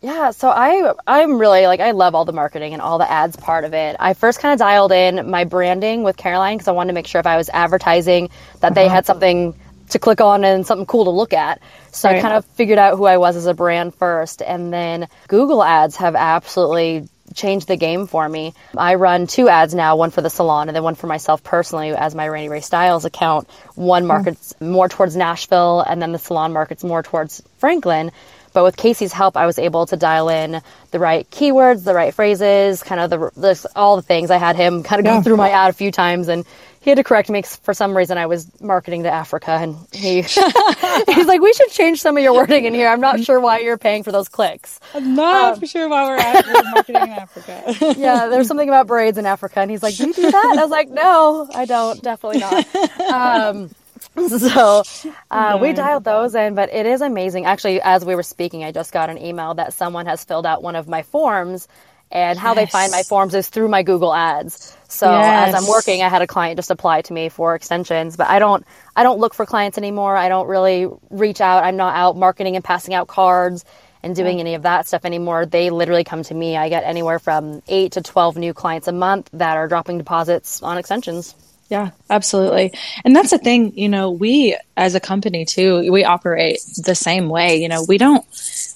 Yeah, 0.02 0.30
so 0.30 0.48
I 0.48 0.94
I'm 1.06 1.38
really 1.38 1.66
like 1.66 1.80
I 1.80 1.90
love 1.90 2.14
all 2.14 2.24
the 2.24 2.32
marketing 2.32 2.72
and 2.72 2.80
all 2.80 2.96
the 2.96 3.10
ads 3.10 3.36
part 3.36 3.64
of 3.64 3.74
it. 3.74 3.96
I 4.00 4.14
first 4.14 4.40
kind 4.40 4.54
of 4.54 4.58
dialed 4.58 4.92
in 4.92 5.28
my 5.28 5.44
branding 5.44 6.04
with 6.04 6.16
Caroline 6.16 6.56
because 6.56 6.68
I 6.68 6.72
wanted 6.72 6.88
to 6.88 6.94
make 6.94 7.06
sure 7.06 7.18
if 7.18 7.26
I 7.26 7.36
was 7.36 7.50
advertising 7.50 8.30
that 8.60 8.74
they 8.74 8.86
uh-huh. 8.86 8.94
had 8.94 9.06
something 9.06 9.54
to 9.90 9.98
click 9.98 10.20
on 10.20 10.44
and 10.44 10.66
something 10.66 10.86
cool 10.86 11.04
to 11.04 11.10
look 11.10 11.32
at. 11.32 11.60
So 11.92 12.08
right. 12.08 12.18
I 12.18 12.20
kind 12.20 12.34
of 12.34 12.44
figured 12.44 12.78
out 12.78 12.96
who 12.96 13.04
I 13.04 13.18
was 13.18 13.36
as 13.36 13.46
a 13.46 13.54
brand 13.54 13.94
first. 13.94 14.42
And 14.42 14.72
then 14.72 15.08
Google 15.28 15.62
ads 15.62 15.96
have 15.96 16.14
absolutely 16.14 17.08
changed 17.34 17.68
the 17.68 17.76
game 17.76 18.06
for 18.06 18.28
me. 18.28 18.54
I 18.76 18.96
run 18.96 19.26
two 19.26 19.48
ads 19.48 19.74
now, 19.74 19.96
one 19.96 20.10
for 20.10 20.20
the 20.20 20.30
salon 20.30 20.68
and 20.68 20.74
then 20.74 20.82
one 20.82 20.96
for 20.96 21.06
myself 21.06 21.44
personally 21.44 21.90
as 21.90 22.14
my 22.14 22.28
Randi 22.28 22.48
Rae 22.48 22.60
Styles 22.60 23.04
account. 23.04 23.48
One 23.74 24.02
hmm. 24.02 24.08
markets 24.08 24.54
more 24.60 24.88
towards 24.88 25.16
Nashville 25.16 25.80
and 25.80 26.00
then 26.00 26.12
the 26.12 26.18
salon 26.18 26.52
markets 26.52 26.82
more 26.82 27.02
towards 27.02 27.42
Franklin. 27.58 28.10
But 28.52 28.64
with 28.64 28.76
Casey's 28.76 29.12
help, 29.12 29.36
I 29.36 29.46
was 29.46 29.60
able 29.60 29.86
to 29.86 29.96
dial 29.96 30.28
in 30.28 30.60
the 30.90 30.98
right 30.98 31.28
keywords, 31.30 31.84
the 31.84 31.94
right 31.94 32.12
phrases, 32.12 32.82
kind 32.82 33.00
of 33.00 33.10
the, 33.10 33.30
the 33.40 33.70
all 33.76 33.94
the 33.94 34.02
things. 34.02 34.30
I 34.30 34.38
had 34.38 34.56
him 34.56 34.82
kind 34.82 34.98
of 34.98 35.04
go 35.06 35.14
Yeah. 35.14 35.22
through 35.22 35.36
my 35.36 35.50
ad 35.50 35.70
a 35.70 35.72
few 35.72 35.92
times 35.92 36.26
and 36.28 36.44
he 36.80 36.90
had 36.90 36.96
to 36.96 37.04
correct 37.04 37.28
me 37.28 37.42
'cause 37.42 37.56
for 37.56 37.74
some 37.74 37.96
reason 37.96 38.16
I 38.18 38.26
was 38.26 38.46
marketing 38.60 39.02
to 39.04 39.10
Africa 39.10 39.50
and 39.52 39.76
he 39.92 40.22
he's 40.22 41.26
like 41.26 41.40
we 41.40 41.52
should 41.52 41.70
change 41.70 42.00
some 42.00 42.16
of 42.16 42.22
your 42.22 42.32
wording 42.34 42.64
in 42.64 42.74
here. 42.74 42.88
I'm 42.88 43.00
not 43.00 43.20
sure 43.20 43.38
why 43.40 43.58
you're 43.60 43.78
paying 43.78 44.02
for 44.02 44.12
those 44.12 44.28
clicks. 44.28 44.80
I'm 44.94 45.14
not 45.14 45.58
for 45.60 45.66
sure 45.66 45.88
why 45.88 46.04
we're, 46.04 46.16
at, 46.16 46.46
we're 46.46 46.62
marketing 46.70 47.02
in 47.02 47.08
Africa. 47.10 47.94
yeah, 47.98 48.28
there's 48.28 48.48
something 48.48 48.68
about 48.68 48.86
braids 48.86 49.18
in 49.18 49.26
Africa. 49.26 49.60
And 49.60 49.70
he's 49.70 49.82
like, 49.82 49.96
Do 49.96 50.06
you 50.08 50.14
do 50.14 50.30
that? 50.30 50.48
And 50.50 50.60
I 50.60 50.62
was 50.62 50.70
like, 50.70 50.88
No, 50.88 51.48
I 51.54 51.64
don't. 51.66 52.02
Definitely 52.02 52.40
not. 52.40 53.10
Um, 53.12 53.70
so 54.28 54.82
uh, 55.30 55.58
we 55.60 55.72
dialed 55.74 56.04
those 56.04 56.34
in, 56.34 56.54
but 56.54 56.72
it 56.72 56.86
is 56.86 57.02
amazing. 57.02 57.44
Actually, 57.44 57.80
as 57.82 58.04
we 58.04 58.14
were 58.14 58.22
speaking, 58.22 58.64
I 58.64 58.72
just 58.72 58.92
got 58.92 59.10
an 59.10 59.18
email 59.18 59.54
that 59.54 59.74
someone 59.74 60.06
has 60.06 60.24
filled 60.24 60.46
out 60.46 60.62
one 60.62 60.74
of 60.76 60.88
my 60.88 61.02
forms. 61.02 61.68
And 62.12 62.38
how 62.38 62.54
they 62.54 62.66
find 62.66 62.90
my 62.90 63.04
forms 63.04 63.34
is 63.34 63.48
through 63.48 63.68
my 63.68 63.84
Google 63.84 64.12
ads. 64.12 64.76
So 64.88 65.08
as 65.08 65.54
I'm 65.54 65.68
working, 65.68 66.02
I 66.02 66.08
had 66.08 66.22
a 66.22 66.26
client 66.26 66.58
just 66.58 66.70
apply 66.70 67.02
to 67.02 67.12
me 67.12 67.28
for 67.28 67.54
extensions, 67.54 68.16
but 68.16 68.28
I 68.28 68.40
don't, 68.40 68.66
I 68.96 69.04
don't 69.04 69.20
look 69.20 69.32
for 69.32 69.46
clients 69.46 69.78
anymore. 69.78 70.16
I 70.16 70.28
don't 70.28 70.48
really 70.48 70.88
reach 71.10 71.40
out. 71.40 71.62
I'm 71.62 71.76
not 71.76 71.94
out 71.94 72.16
marketing 72.16 72.56
and 72.56 72.64
passing 72.64 72.94
out 72.94 73.06
cards 73.06 73.64
and 74.02 74.16
doing 74.16 74.40
any 74.40 74.54
of 74.54 74.62
that 74.62 74.86
stuff 74.86 75.04
anymore. 75.04 75.46
They 75.46 75.70
literally 75.70 76.04
come 76.04 76.22
to 76.24 76.34
me. 76.34 76.56
I 76.56 76.68
get 76.68 76.84
anywhere 76.84 77.18
from 77.18 77.62
eight 77.68 77.92
to 77.92 78.02
12 78.02 78.36
new 78.36 78.54
clients 78.54 78.88
a 78.88 78.92
month 78.92 79.30
that 79.34 79.56
are 79.56 79.68
dropping 79.68 79.98
deposits 79.98 80.62
on 80.62 80.78
extensions. 80.78 81.34
Yeah, 81.68 81.90
absolutely. 82.08 82.72
And 83.04 83.14
that's 83.14 83.30
the 83.30 83.38
thing, 83.38 83.78
you 83.78 83.88
know, 83.88 84.10
we 84.10 84.56
as 84.76 84.96
a 84.96 85.00
company 85.00 85.44
too, 85.44 85.92
we 85.92 86.04
operate 86.04 86.58
the 86.76 86.96
same 86.96 87.28
way. 87.28 87.62
You 87.62 87.68
know, 87.68 87.84
we 87.86 87.96
don't 87.96 88.24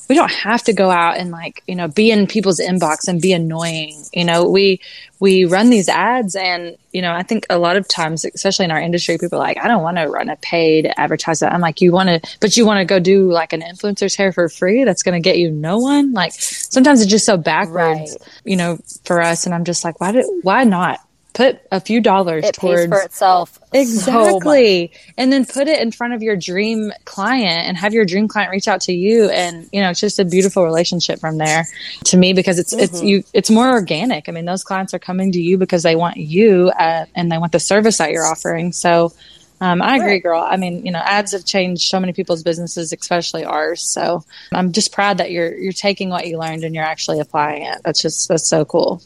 we 0.08 0.14
don't 0.14 0.30
have 0.30 0.62
to 0.64 0.72
go 0.72 0.90
out 0.90 1.16
and 1.16 1.30
like, 1.30 1.62
you 1.66 1.74
know, 1.74 1.88
be 1.88 2.10
in 2.10 2.26
people's 2.26 2.60
inbox 2.60 3.08
and 3.08 3.20
be 3.22 3.32
annoying. 3.32 4.04
You 4.12 4.24
know, 4.24 4.48
we 4.48 4.80
we 5.20 5.44
run 5.46 5.70
these 5.70 5.88
ads 5.88 6.34
and, 6.36 6.76
you 6.92 7.00
know, 7.00 7.12
I 7.12 7.22
think 7.22 7.46
a 7.48 7.58
lot 7.58 7.76
of 7.76 7.88
times, 7.88 8.24
especially 8.26 8.66
in 8.66 8.70
our 8.70 8.80
industry, 8.80 9.16
people 9.16 9.38
are 9.38 9.42
like, 9.46 9.56
I 9.56 9.68
don't 9.68 9.82
want 9.82 9.96
to 9.96 10.04
run 10.04 10.28
a 10.28 10.36
paid 10.36 10.92
advertisement. 10.96 11.54
I'm 11.54 11.60
like, 11.62 11.80
you 11.80 11.92
want 11.92 12.08
to, 12.10 12.36
but 12.40 12.56
you 12.56 12.66
want 12.66 12.78
to 12.80 12.84
go 12.84 12.98
do 12.98 13.30
like 13.32 13.52
an 13.52 13.62
influencer's 13.62 14.14
hair 14.14 14.32
for 14.32 14.48
free 14.50 14.84
that's 14.84 15.02
going 15.02 15.14
to 15.14 15.26
get 15.26 15.38
you 15.38 15.50
no 15.50 15.78
one. 15.78 16.12
Like 16.12 16.32
sometimes 16.34 17.00
it's 17.00 17.10
just 17.10 17.24
so 17.24 17.36
backwards, 17.38 17.74
Right. 18.20 18.28
you 18.44 18.56
know, 18.56 18.78
for 19.04 19.22
us. 19.22 19.46
And 19.46 19.54
I'm 19.54 19.64
just 19.64 19.84
like, 19.84 20.00
why 20.00 20.12
did, 20.12 20.26
why 20.42 20.64
not? 20.64 21.00
Put 21.34 21.60
a 21.72 21.80
few 21.80 22.00
dollars 22.00 22.44
It 22.44 22.54
towards 22.54 22.82
pays 22.82 22.88
for 22.88 23.00
itself. 23.02 23.54
so. 23.54 23.60
Exactly. 23.72 24.92
and 25.18 25.32
then 25.32 25.44
put 25.44 25.66
it 25.68 25.80
in 25.82 25.90
front 25.90 26.14
of 26.14 26.22
your 26.22 26.36
dream 26.36 26.92
client 27.04 27.66
and 27.66 27.76
have 27.76 27.92
your 27.92 28.04
dream 28.04 28.28
client 28.28 28.50
reach 28.52 28.68
out 28.68 28.80
to 28.82 28.92
you 28.92 29.28
and 29.30 29.68
you 29.72 29.80
know, 29.80 29.90
it's 29.90 30.00
just 30.00 30.18
a 30.20 30.24
beautiful 30.24 30.62
relationship 30.64 31.18
from 31.18 31.38
there 31.38 31.66
to 32.04 32.16
me 32.16 32.32
because 32.32 32.58
it's 32.58 32.72
it's 32.72 32.98
Mm-hmm. 32.98 33.06
you 33.06 33.24
it's 33.32 33.50
more 33.50 33.68
organic. 33.70 34.28
I 34.28 34.32
mean, 34.32 34.44
those 34.44 34.62
clients 34.62 34.94
are 34.94 34.98
coming 35.00 35.32
to 35.32 35.40
you 35.40 35.58
because 35.58 35.82
they 35.82 35.96
want 35.96 36.16
you 36.16 36.70
uh, 36.78 37.06
and 37.16 37.30
they 37.32 37.38
want 37.38 37.50
the 37.52 37.60
service 37.60 37.98
that 37.98 38.12
you're 38.12 38.26
offering. 38.26 38.72
So 38.72 39.12
um, 39.60 39.80
I 39.82 39.96
agree, 39.96 40.18
girl. 40.20 40.40
I 40.40 40.56
mean, 40.56 40.84
you 40.84 40.92
know, 40.92 40.98
ads 40.98 41.32
have 41.32 41.44
changed 41.44 41.82
so 41.82 41.98
many 41.98 42.12
people's 42.12 42.42
businesses, 42.42 42.92
especially 42.92 43.44
ours. 43.44 43.82
So 43.82 44.24
I'm 44.52 44.72
just 44.72 44.92
proud 44.92 45.18
that 45.18 45.30
you're 45.30 45.54
you're 45.56 45.72
taking 45.72 46.10
what 46.10 46.26
you 46.26 46.38
learned 46.38 46.64
and 46.64 46.74
you're 46.74 46.84
actually 46.84 47.18
applying 47.20 47.62
it. 47.62 47.78
That's 47.84 48.00
just 48.02 48.28
that's 48.28 48.48
so 48.48 48.64
cool. 48.64 49.00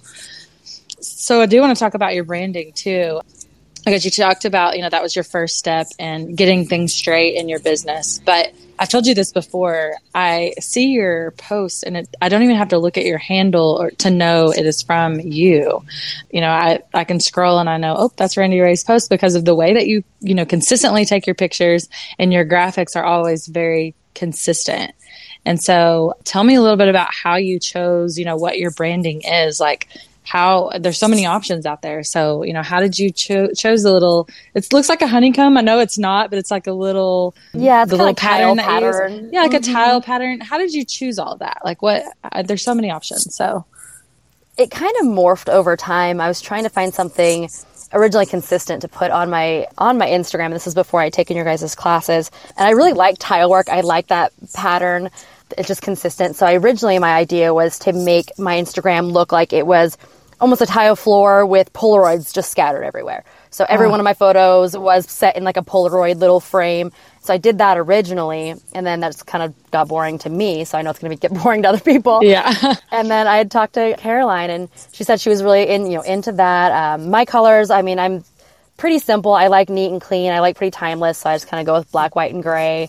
So 1.29 1.43
I 1.43 1.45
do 1.45 1.61
want 1.61 1.77
to 1.77 1.79
talk 1.79 1.93
about 1.93 2.15
your 2.15 2.25
branding 2.25 2.73
too. 2.73 3.21
Because 3.85 4.03
you 4.03 4.11
talked 4.11 4.47
about 4.47 4.77
you 4.77 4.83
know 4.83 4.89
that 4.89 5.03
was 5.03 5.15
your 5.15 5.25
first 5.25 5.59
step 5.59 5.87
in 5.99 6.35
getting 6.35 6.65
things 6.65 6.95
straight 6.95 7.37
in 7.37 7.49
your 7.49 7.59
business 7.61 8.21
but 8.27 8.53
i've 8.79 8.89
told 8.89 9.07
you 9.07 9.15
this 9.15 9.33
before. 9.33 9.95
I 10.15 10.53
see 10.59 10.89
your 10.89 11.31
posts 11.33 11.85
and 11.85 11.99
it, 11.99 12.09
i 12.21 12.29
don't 12.29 12.43
even 12.43 12.57
have 12.57 12.71
to 12.71 12.79
look 12.79 12.99
at 12.99 13.05
your 13.05 13.19
handle 13.19 13.79
or 13.81 13.91
to 13.91 14.11
know 14.11 14.51
it 14.51 14.67
is 14.67 14.83
from 14.83 15.21
you. 15.21 15.83
You 16.31 16.41
know 16.41 16.51
i, 16.51 16.81
I 16.93 17.05
can 17.05 17.21
scroll 17.21 17.59
and 17.59 17.69
i 17.71 17.77
know 17.77 17.95
oh 17.97 18.13
that's 18.17 18.37
randi 18.37 18.61
rae's 18.61 18.85
post 18.85 19.09
because 19.09 19.35
of 19.35 19.45
the 19.45 19.55
way 19.55 19.75
that 19.75 19.87
you 19.87 20.05
you 20.21 20.35
know 20.35 20.45
consistently 20.45 21.05
take 21.05 21.27
your 21.27 21.35
pictures 21.35 21.89
and 22.19 22.33
your 22.33 22.45
graphics 22.45 22.97
are 22.97 23.05
always 23.05 23.47
very 23.47 23.95
consistent. 24.15 24.93
And 25.47 25.63
so 25.63 26.15
tell 26.25 26.43
me 26.43 26.57
a 26.57 26.61
little 26.61 26.77
bit 26.77 26.89
about 26.89 27.15
how 27.15 27.37
you 27.37 27.61
chose 27.61 28.19
you 28.19 28.25
know 28.25 28.37
what 28.37 28.59
your 28.59 28.73
branding 28.73 29.23
is. 29.23 29.61
Like 29.61 29.89
how 30.29 30.71
there's 30.79 30.99
so 30.99 31.09
many 31.09 31.25
options 31.27 31.65
out 31.65 31.81
there. 31.83 32.03
So, 32.03 32.43
you 32.43 32.53
know, 32.53 32.63
how 32.63 32.81
did 32.81 32.99
you 32.99 33.11
cho- 33.11 33.53
chose 33.53 33.83
the 33.83 33.93
little, 33.93 34.29
it 34.55 34.71
looks 34.73 34.89
like 34.89 35.01
a 35.01 35.07
honeycomb. 35.07 35.57
I 35.57 35.63
know 35.63 35.79
it's 35.81 35.97
not, 35.99 36.29
but 36.31 36.39
it's 36.39 36.51
like 36.51 36.67
a 36.67 36.73
little, 36.73 37.35
Yeah, 37.55 37.85
the 37.87 37.97
little 37.97 38.15
pattern, 38.15 38.57
that 38.59 38.81
you 38.81 38.87
use. 38.87 38.97
pattern. 38.97 39.31
Yeah, 39.33 39.43
like 39.43 39.55
a 39.55 39.61
tile 39.61 40.03
pattern. 40.03 40.41
How 40.41 40.59
did 40.59 40.75
you 40.75 40.85
choose 40.85 41.19
all 41.19 41.37
that? 41.39 41.63
Like 41.65 41.81
what, 41.81 42.03
uh, 42.31 42.43
there's 42.43 42.63
so 42.63 42.75
many 42.75 42.91
options. 42.91 43.35
So, 43.35 43.65
it 44.59 44.71
kind 44.71 44.93
of 45.01 45.07
morphed 45.07 45.49
over 45.49 45.77
time. 45.77 46.21
I 46.21 46.29
was 46.29 46.41
trying 46.41 46.65
to 46.65 46.69
find 46.71 46.93
something 46.93 47.49
originally 47.93 48.27
consistent 48.27 48.83
to 48.83 48.89
put 48.89 49.11
on 49.11 49.31
my 49.31 49.67
on 49.79 49.97
my 49.97 50.09
Instagram. 50.09 50.53
This 50.53 50.67
is 50.67 50.75
before 50.75 51.01
I'd 51.01 51.13
taken 51.13 51.37
your 51.37 51.45
guys' 51.45 51.75
classes, 51.77 52.31
and 52.57 52.67
I 52.67 52.71
really 52.71 52.93
like 52.93 53.17
tile 53.19 53.49
work. 53.49 53.69
I 53.69 53.81
like 53.83 54.09
that 54.09 54.33
pattern. 54.55 55.11
It's 55.57 55.69
just 55.69 55.81
consistent. 55.81 56.35
So 56.37 56.45
I 56.45 56.55
originally 56.57 56.99
my 56.99 57.15
idea 57.15 57.55
was 57.55 57.79
to 57.81 57.93
make 57.93 58.37
my 58.37 58.61
Instagram 58.61 59.13
look 59.13 59.31
like 59.33 59.53
it 59.53 59.65
was 59.67 59.97
almost 60.41 60.61
a 60.61 60.67
tile 60.67 60.97
floor 60.97 61.45
with 61.47 61.73
Polaroids 61.73 62.33
just 62.33 62.51
scattered 62.51 62.85
everywhere. 62.85 63.25
So 63.51 63.65
every 63.69 63.89
one 63.89 63.99
of 64.01 64.05
my 64.05 64.15
photos 64.15 64.77
was 64.77 65.11
set 65.11 65.37
in 65.37 65.45
like 65.45 65.57
a 65.57 65.63
Polaroid 65.63 66.17
little 66.17 66.41
frame. 66.41 66.93
So 67.23 67.35
I 67.35 67.39
did 67.39 67.59
that 67.59 67.77
originally, 67.77 68.55
and 68.73 68.87
then 68.87 69.01
that's 69.01 69.23
kind 69.23 69.43
of 69.43 69.71
got 69.71 69.89
boring 69.89 70.19
to 70.21 70.31
me. 70.31 70.65
So 70.65 70.79
I 70.79 70.83
know 70.83 70.91
it's 70.91 70.99
going 70.99 71.17
to 71.17 71.21
get 71.21 71.33
boring 71.43 71.63
to 71.63 71.69
other 71.69 71.81
people. 71.81 72.23
yeah. 72.23 72.75
And 72.91 73.11
then 73.11 73.27
I 73.27 73.37
had 73.37 73.51
talked 73.51 73.75
to 73.75 73.95
Caroline, 73.99 74.51
and 74.51 74.69
she 74.93 75.05
said 75.05 75.21
she 75.21 75.29
was 75.29 75.43
really 75.43 75.69
in, 75.69 75.87
you 75.87 75.99
know, 75.99 76.03
into 76.03 76.33
that. 76.33 76.73
Um, 76.73 77.11
my 77.11 77.25
colors, 77.25 77.71
I 77.71 77.83
mean, 77.83 77.99
I'm 77.99 78.25
pretty 78.77 78.99
simple. 78.99 79.33
I 79.33 79.49
like 79.49 79.69
neat 79.69 79.91
and 79.91 80.01
clean. 80.01 80.33
I 80.33 80.41
like 80.41 80.57
pretty 80.57 80.71
timeless, 80.71 81.19
so 81.19 81.31
I 81.31 81.35
just 81.35 81.49
kind 81.49 81.61
of 81.61 81.67
go 81.67 81.79
with 81.79 81.91
black, 81.93 82.17
white, 82.17 82.33
and 82.33 82.43
gray. 82.43 82.89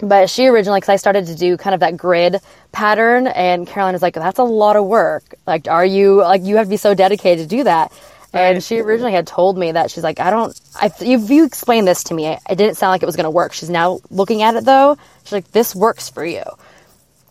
But 0.00 0.30
she 0.30 0.46
originally, 0.46 0.78
because 0.78 0.90
I 0.90 0.96
started 0.96 1.26
to 1.26 1.34
do 1.34 1.56
kind 1.56 1.74
of 1.74 1.80
that 1.80 1.96
grid 1.96 2.40
pattern, 2.70 3.26
and 3.26 3.66
Caroline 3.66 3.94
was 3.94 4.02
like, 4.02 4.14
"That's 4.14 4.38
a 4.38 4.44
lot 4.44 4.76
of 4.76 4.84
work. 4.86 5.24
Like, 5.46 5.66
are 5.68 5.84
you 5.84 6.18
like 6.22 6.44
you 6.44 6.56
have 6.56 6.66
to 6.66 6.70
be 6.70 6.76
so 6.76 6.94
dedicated 6.94 7.48
to 7.48 7.56
do 7.56 7.64
that?" 7.64 7.92
And 8.32 8.62
she 8.62 8.78
originally 8.78 9.12
had 9.12 9.26
told 9.26 9.56
me 9.58 9.72
that 9.72 9.90
she's 9.90 10.04
like, 10.04 10.20
"I 10.20 10.30
don't. 10.30 10.58
I, 10.76 10.92
if 11.00 11.30
you 11.30 11.44
explained 11.44 11.88
this 11.88 12.04
to 12.04 12.14
me, 12.14 12.26
it 12.26 12.56
didn't 12.56 12.76
sound 12.76 12.92
like 12.92 13.02
it 13.02 13.06
was 13.06 13.16
going 13.16 13.24
to 13.24 13.30
work." 13.30 13.52
She's 13.52 13.70
now 13.70 14.00
looking 14.10 14.42
at 14.42 14.54
it 14.54 14.64
though. 14.64 14.96
She's 15.24 15.32
like, 15.32 15.50
"This 15.50 15.74
works 15.74 16.08
for 16.08 16.24
you." 16.24 16.44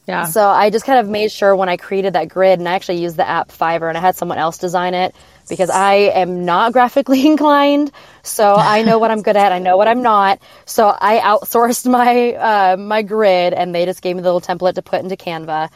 Yeah. 0.05 0.25
So 0.25 0.47
I 0.47 0.69
just 0.69 0.85
kind 0.85 0.99
of 0.99 1.07
made 1.07 1.31
sure 1.31 1.55
when 1.55 1.69
I 1.69 1.77
created 1.77 2.13
that 2.13 2.29
grid, 2.29 2.59
and 2.59 2.67
I 2.67 2.73
actually 2.73 3.01
used 3.01 3.17
the 3.17 3.27
app 3.27 3.49
Fiverr, 3.49 3.89
and 3.89 3.97
I 3.97 4.01
had 4.01 4.15
someone 4.15 4.37
else 4.37 4.57
design 4.57 4.93
it 4.93 5.15
because 5.47 5.69
I 5.69 5.93
am 5.95 6.45
not 6.45 6.73
graphically 6.77 7.25
inclined. 7.25 7.91
So 8.23 8.55
I 8.55 8.83
know 8.83 8.99
what 8.99 9.11
I'm 9.11 9.21
good 9.21 9.37
at, 9.37 9.51
I 9.51 9.59
know 9.59 9.77
what 9.77 9.87
I'm 9.87 10.01
not. 10.01 10.39
So 10.65 10.95
I 10.99 11.19
outsourced 11.19 11.89
my 11.91 12.33
uh, 12.33 12.77
my 12.77 13.01
grid, 13.01 13.53
and 13.53 13.73
they 13.73 13.85
just 13.85 14.01
gave 14.01 14.15
me 14.15 14.21
the 14.21 14.31
little 14.33 14.41
template 14.41 14.75
to 14.75 14.81
put 14.81 15.01
into 15.01 15.15
Canva. 15.15 15.69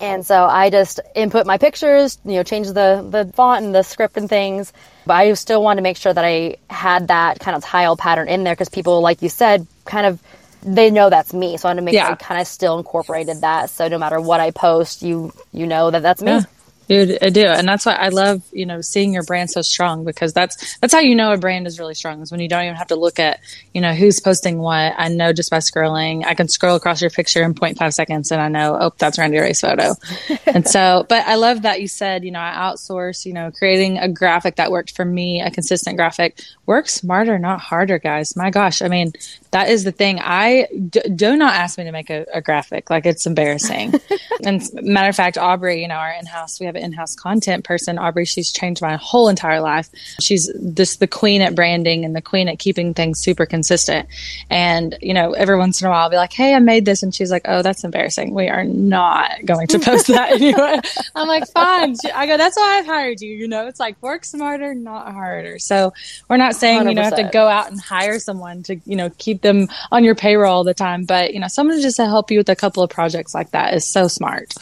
And 0.00 0.24
so 0.24 0.44
I 0.46 0.70
just 0.70 0.98
input 1.14 1.44
my 1.46 1.58
pictures, 1.58 2.18
you 2.24 2.32
know, 2.34 2.42
change 2.42 2.68
the 2.68 3.06
the 3.08 3.30
font 3.34 3.64
and 3.66 3.74
the 3.74 3.82
script 3.82 4.16
and 4.16 4.28
things. 4.28 4.72
But 5.06 5.14
I 5.14 5.32
still 5.34 5.62
wanted 5.62 5.76
to 5.80 5.82
make 5.82 5.98
sure 5.98 6.12
that 6.12 6.24
I 6.24 6.56
had 6.70 7.08
that 7.08 7.40
kind 7.40 7.56
of 7.56 7.62
tile 7.62 7.96
pattern 7.96 8.28
in 8.28 8.44
there 8.44 8.54
because 8.54 8.70
people, 8.70 9.02
like 9.02 9.20
you 9.22 9.28
said, 9.28 9.66
kind 9.84 10.06
of 10.06 10.22
they 10.62 10.90
know 10.90 11.10
that's 11.10 11.32
me. 11.34 11.56
So 11.56 11.68
I 11.68 11.70
wanted 11.70 11.80
to 11.80 11.84
make 11.86 11.94
Yeah. 11.94 12.04
sure 12.06 12.12
I 12.12 12.16
kind 12.16 12.40
of 12.40 12.46
still 12.46 12.78
incorporated 12.78 13.42
that. 13.42 13.70
So 13.70 13.88
no 13.88 13.98
matter 13.98 14.20
what 14.20 14.40
I 14.40 14.50
post, 14.52 15.02
you 15.02 15.32
you 15.52 15.66
know 15.66 15.90
that 15.90 16.02
that's 16.02 16.22
me. 16.22 16.32
Yeah. 16.32 16.44
Dude, 16.90 17.18
I 17.22 17.30
do, 17.30 17.46
and 17.46 17.68
that's 17.68 17.86
why 17.86 17.92
I 17.92 18.08
love 18.08 18.42
you 18.50 18.66
know 18.66 18.80
seeing 18.80 19.14
your 19.14 19.22
brand 19.22 19.48
so 19.48 19.62
strong 19.62 20.04
because 20.04 20.32
that's 20.32 20.76
that's 20.78 20.92
how 20.92 20.98
you 20.98 21.14
know 21.14 21.30
a 21.32 21.38
brand 21.38 21.68
is 21.68 21.78
really 21.78 21.94
strong 21.94 22.20
is 22.20 22.32
when 22.32 22.40
you 22.40 22.48
don't 22.48 22.64
even 22.64 22.74
have 22.74 22.88
to 22.88 22.96
look 22.96 23.20
at 23.20 23.38
you 23.72 23.80
know 23.80 23.92
who's 23.92 24.18
posting 24.18 24.58
what. 24.58 24.94
I 24.98 25.06
know 25.06 25.32
just 25.32 25.52
by 25.52 25.58
scrolling, 25.58 26.26
I 26.26 26.34
can 26.34 26.48
scroll 26.48 26.74
across 26.74 27.00
your 27.00 27.10
picture 27.10 27.44
in 27.44 27.54
0.5 27.54 27.92
seconds, 27.92 28.32
and 28.32 28.42
I 28.42 28.48
know 28.48 28.76
oh 28.80 28.92
that's 28.98 29.20
Randi 29.20 29.38
Rae's 29.38 29.60
photo. 29.60 29.94
and 30.46 30.66
so, 30.66 31.06
but 31.08 31.24
I 31.28 31.36
love 31.36 31.62
that 31.62 31.80
you 31.80 31.86
said 31.86 32.24
you 32.24 32.32
know 32.32 32.40
I 32.40 32.54
outsource 32.56 33.24
you 33.24 33.34
know 33.34 33.52
creating 33.52 33.98
a 33.98 34.08
graphic 34.08 34.56
that 34.56 34.72
worked 34.72 34.96
for 34.96 35.04
me, 35.04 35.40
a 35.40 35.50
consistent 35.52 35.96
graphic. 35.96 36.40
Work 36.66 36.88
smarter, 36.88 37.38
not 37.38 37.60
harder, 37.60 38.00
guys. 38.00 38.34
My 38.34 38.50
gosh, 38.50 38.82
I 38.82 38.88
mean 38.88 39.12
that 39.52 39.68
is 39.68 39.84
the 39.84 39.92
thing. 39.92 40.18
I 40.20 40.66
d- 40.88 41.08
do 41.14 41.36
not 41.36 41.54
ask 41.54 41.78
me 41.78 41.84
to 41.84 41.92
make 41.92 42.10
a, 42.10 42.26
a 42.34 42.40
graphic 42.40 42.90
like 42.90 43.06
it's 43.06 43.26
embarrassing. 43.26 43.94
and 44.44 44.60
matter 44.74 45.08
of 45.08 45.14
fact, 45.14 45.38
Aubrey, 45.38 45.82
you 45.82 45.86
know 45.86 45.94
our 45.94 46.10
in 46.18 46.26
house, 46.26 46.58
we 46.58 46.66
have 46.66 46.79
in-house 46.80 47.14
content 47.14 47.64
person, 47.64 47.98
Aubrey. 47.98 48.24
She's 48.24 48.52
changed 48.52 48.82
my 48.82 48.96
whole 48.96 49.28
entire 49.28 49.60
life. 49.60 49.88
She's 50.20 50.50
this 50.54 50.96
the 50.96 51.06
queen 51.06 51.42
at 51.42 51.54
branding 51.54 52.04
and 52.04 52.14
the 52.14 52.22
queen 52.22 52.48
at 52.48 52.58
keeping 52.58 52.94
things 52.94 53.20
super 53.20 53.46
consistent. 53.46 54.08
And 54.48 54.96
you 55.00 55.14
know, 55.14 55.32
every 55.32 55.58
once 55.58 55.80
in 55.80 55.86
a 55.86 55.90
while, 55.90 56.02
I'll 56.02 56.10
be 56.10 56.16
like, 56.16 56.32
"Hey, 56.32 56.54
I 56.54 56.58
made 56.58 56.84
this," 56.84 57.02
and 57.02 57.14
she's 57.14 57.30
like, 57.30 57.42
"Oh, 57.46 57.62
that's 57.62 57.84
embarrassing. 57.84 58.34
We 58.34 58.48
are 58.48 58.64
not 58.64 59.44
going 59.44 59.66
to 59.68 59.78
post 59.78 60.08
that 60.08 60.32
anyway." 60.40 60.80
I'm 61.14 61.28
like, 61.28 61.46
"Fine." 61.48 61.96
I 62.14 62.26
go, 62.26 62.36
"That's 62.36 62.56
why 62.56 62.78
I've 62.78 62.86
hired 62.86 63.20
you." 63.20 63.32
You 63.32 63.48
know, 63.48 63.66
it's 63.66 63.80
like 63.80 64.00
work 64.02 64.24
smarter, 64.24 64.74
not 64.74 65.12
harder. 65.12 65.58
So 65.58 65.92
we're 66.28 66.36
not 66.36 66.54
saying 66.54 66.82
100%. 66.82 66.88
you 66.88 66.94
know 66.94 67.02
have 67.02 67.16
to 67.16 67.30
go 67.32 67.48
out 67.48 67.70
and 67.70 67.80
hire 67.80 68.18
someone 68.18 68.62
to 68.64 68.76
you 68.84 68.96
know 68.96 69.10
keep 69.18 69.42
them 69.42 69.68
on 69.90 70.04
your 70.04 70.14
payroll 70.14 70.60
all 70.60 70.64
the 70.64 70.74
time, 70.74 71.04
but 71.04 71.32
you 71.32 71.40
know, 71.40 71.48
someone 71.48 71.80
just 71.80 71.96
to 71.96 72.04
help 72.04 72.30
you 72.30 72.38
with 72.38 72.48
a 72.48 72.56
couple 72.56 72.82
of 72.82 72.90
projects 72.90 73.34
like 73.34 73.52
that 73.52 73.72
is 73.72 73.86
so 73.86 74.08
smart. 74.08 74.52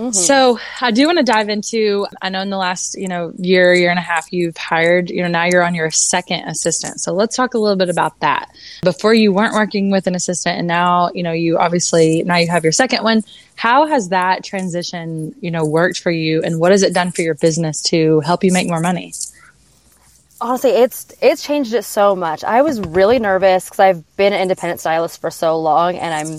Mm-hmm. 0.00 0.12
So 0.12 0.58
I 0.80 0.92
do 0.92 1.04
want 1.04 1.18
to 1.18 1.24
dive 1.24 1.50
into, 1.50 2.06
I 2.22 2.30
know 2.30 2.40
in 2.40 2.48
the 2.48 2.56
last, 2.56 2.96
you 2.96 3.06
know, 3.06 3.34
year, 3.36 3.74
year 3.74 3.90
and 3.90 3.98
a 3.98 4.02
half, 4.02 4.32
you've 4.32 4.56
hired, 4.56 5.10
you 5.10 5.22
know, 5.22 5.28
now 5.28 5.44
you're 5.44 5.62
on 5.62 5.74
your 5.74 5.90
second 5.90 6.48
assistant. 6.48 7.02
So 7.02 7.12
let's 7.12 7.36
talk 7.36 7.52
a 7.52 7.58
little 7.58 7.76
bit 7.76 7.90
about 7.90 8.18
that. 8.20 8.50
Before 8.82 9.12
you 9.12 9.30
weren't 9.30 9.52
working 9.52 9.90
with 9.90 10.06
an 10.06 10.14
assistant 10.14 10.58
and 10.58 10.66
now, 10.66 11.10
you 11.12 11.22
know, 11.22 11.32
you 11.32 11.58
obviously, 11.58 12.22
now 12.22 12.36
you 12.36 12.48
have 12.48 12.64
your 12.64 12.72
second 12.72 13.04
one. 13.04 13.22
How 13.56 13.86
has 13.88 14.08
that 14.08 14.42
transition, 14.42 15.34
you 15.42 15.50
know, 15.50 15.66
worked 15.66 16.00
for 16.00 16.10
you 16.10 16.42
and 16.42 16.58
what 16.58 16.70
has 16.70 16.82
it 16.82 16.94
done 16.94 17.10
for 17.10 17.20
your 17.20 17.34
business 17.34 17.82
to 17.90 18.20
help 18.20 18.42
you 18.42 18.52
make 18.52 18.68
more 18.68 18.80
money? 18.80 19.12
honestly 20.42 20.70
it's 20.70 21.12
it's 21.20 21.42
changed 21.42 21.74
it 21.74 21.84
so 21.84 22.16
much 22.16 22.42
i 22.44 22.62
was 22.62 22.80
really 22.80 23.18
nervous 23.18 23.66
because 23.66 23.78
i've 23.78 24.16
been 24.16 24.32
an 24.32 24.40
independent 24.40 24.80
stylist 24.80 25.20
for 25.20 25.30
so 25.30 25.58
long 25.58 25.96
and 25.96 26.14
i'm 26.14 26.38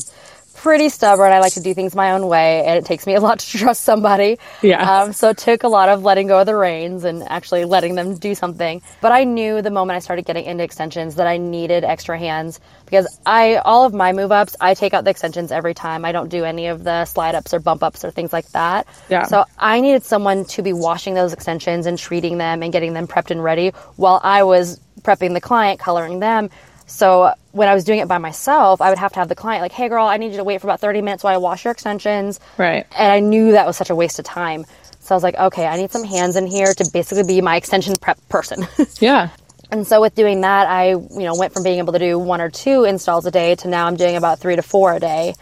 pretty 0.61 0.89
stubborn. 0.89 1.31
I 1.31 1.39
like 1.39 1.53
to 1.53 1.59
do 1.59 1.73
things 1.73 1.95
my 1.95 2.11
own 2.11 2.27
way, 2.27 2.63
and 2.65 2.77
it 2.77 2.85
takes 2.85 3.07
me 3.07 3.15
a 3.15 3.19
lot 3.19 3.39
to 3.39 3.57
trust 3.57 3.81
somebody. 3.81 4.37
Yeah. 4.61 5.01
Um, 5.01 5.13
so 5.13 5.29
it 5.29 5.37
took 5.37 5.63
a 5.63 5.67
lot 5.67 5.89
of 5.89 6.03
letting 6.03 6.27
go 6.27 6.39
of 6.39 6.45
the 6.45 6.55
reins 6.55 7.03
and 7.03 7.23
actually 7.23 7.65
letting 7.65 7.95
them 7.95 8.15
do 8.17 8.35
something. 8.35 8.81
But 9.01 9.11
I 9.11 9.23
knew 9.23 9.61
the 9.61 9.71
moment 9.71 9.97
I 9.97 9.99
started 9.99 10.25
getting 10.25 10.45
into 10.45 10.63
extensions 10.63 11.15
that 11.15 11.25
I 11.25 11.37
needed 11.37 11.83
extra 11.83 12.17
hands 12.17 12.59
because 12.85 13.19
I 13.25 13.55
all 13.55 13.85
of 13.85 13.93
my 13.93 14.13
move 14.13 14.31
ups 14.31 14.55
I 14.61 14.75
take 14.75 14.93
out 14.93 15.03
the 15.03 15.09
extensions 15.09 15.51
every 15.51 15.73
time. 15.73 16.05
I 16.05 16.11
don't 16.11 16.29
do 16.29 16.43
any 16.43 16.67
of 16.67 16.83
the 16.83 17.05
slide 17.05 17.33
ups 17.33 17.53
or 17.53 17.59
bump 17.59 17.81
ups 17.81 18.05
or 18.05 18.11
things 18.11 18.31
like 18.31 18.47
that. 18.51 18.87
Yeah. 19.09 19.23
So 19.23 19.45
I 19.57 19.81
needed 19.81 20.03
someone 20.03 20.45
to 20.45 20.61
be 20.61 20.73
washing 20.73 21.15
those 21.15 21.33
extensions 21.33 21.87
and 21.87 21.97
treating 21.97 22.37
them 22.37 22.61
and 22.61 22.71
getting 22.71 22.93
them 22.93 23.07
prepped 23.07 23.31
and 23.31 23.43
ready 23.43 23.69
while 23.95 24.21
I 24.23 24.43
was 24.43 24.79
prepping 25.01 25.33
the 25.33 25.41
client, 25.41 25.79
coloring 25.79 26.19
them 26.19 26.49
so 26.91 27.33
when 27.51 27.67
I 27.67 27.73
was 27.73 27.83
doing 27.83 27.99
it 27.99 28.07
by 28.07 28.17
myself, 28.17 28.81
I 28.81 28.89
would 28.89 28.97
have 28.97 29.13
to 29.13 29.19
have 29.19 29.29
the 29.29 29.35
client 29.35 29.61
like, 29.61 29.71
"Hey, 29.71 29.89
girl, 29.89 30.05
I 30.05 30.17
need 30.17 30.31
you 30.31 30.37
to 30.37 30.43
wait 30.43 30.61
for 30.61 30.67
about 30.67 30.79
thirty 30.79 31.01
minutes 31.01 31.23
while 31.23 31.33
I 31.33 31.37
wash 31.37 31.65
your 31.65 31.71
extensions." 31.71 32.39
Right. 32.57 32.85
And 32.97 33.11
I 33.11 33.19
knew 33.19 33.51
that 33.53 33.65
was 33.65 33.77
such 33.77 33.89
a 33.89 33.95
waste 33.95 34.19
of 34.19 34.25
time. 34.25 34.65
So 34.99 35.13
I 35.13 35.15
was 35.15 35.23
like, 35.23 35.35
"Okay, 35.35 35.65
I 35.65 35.77
need 35.77 35.91
some 35.91 36.03
hands 36.03 36.35
in 36.35 36.47
here 36.47 36.73
to 36.73 36.89
basically 36.91 37.23
be 37.23 37.41
my 37.41 37.55
extension 37.55 37.95
prep 37.99 38.17
person." 38.29 38.67
yeah. 38.99 39.29
And 39.71 39.87
so 39.87 40.01
with 40.01 40.15
doing 40.15 40.41
that, 40.41 40.67
I 40.67 40.89
you 40.89 41.09
know 41.23 41.35
went 41.35 41.53
from 41.53 41.63
being 41.63 41.79
able 41.79 41.93
to 41.93 41.99
do 41.99 42.19
one 42.19 42.41
or 42.41 42.49
two 42.49 42.83
installs 42.83 43.25
a 43.25 43.31
day 43.31 43.55
to 43.55 43.67
now 43.67 43.87
I'm 43.87 43.95
doing 43.95 44.15
about 44.15 44.39
three 44.39 44.55
to 44.55 44.61
four 44.61 44.93
a 44.93 44.99
day. 44.99 45.35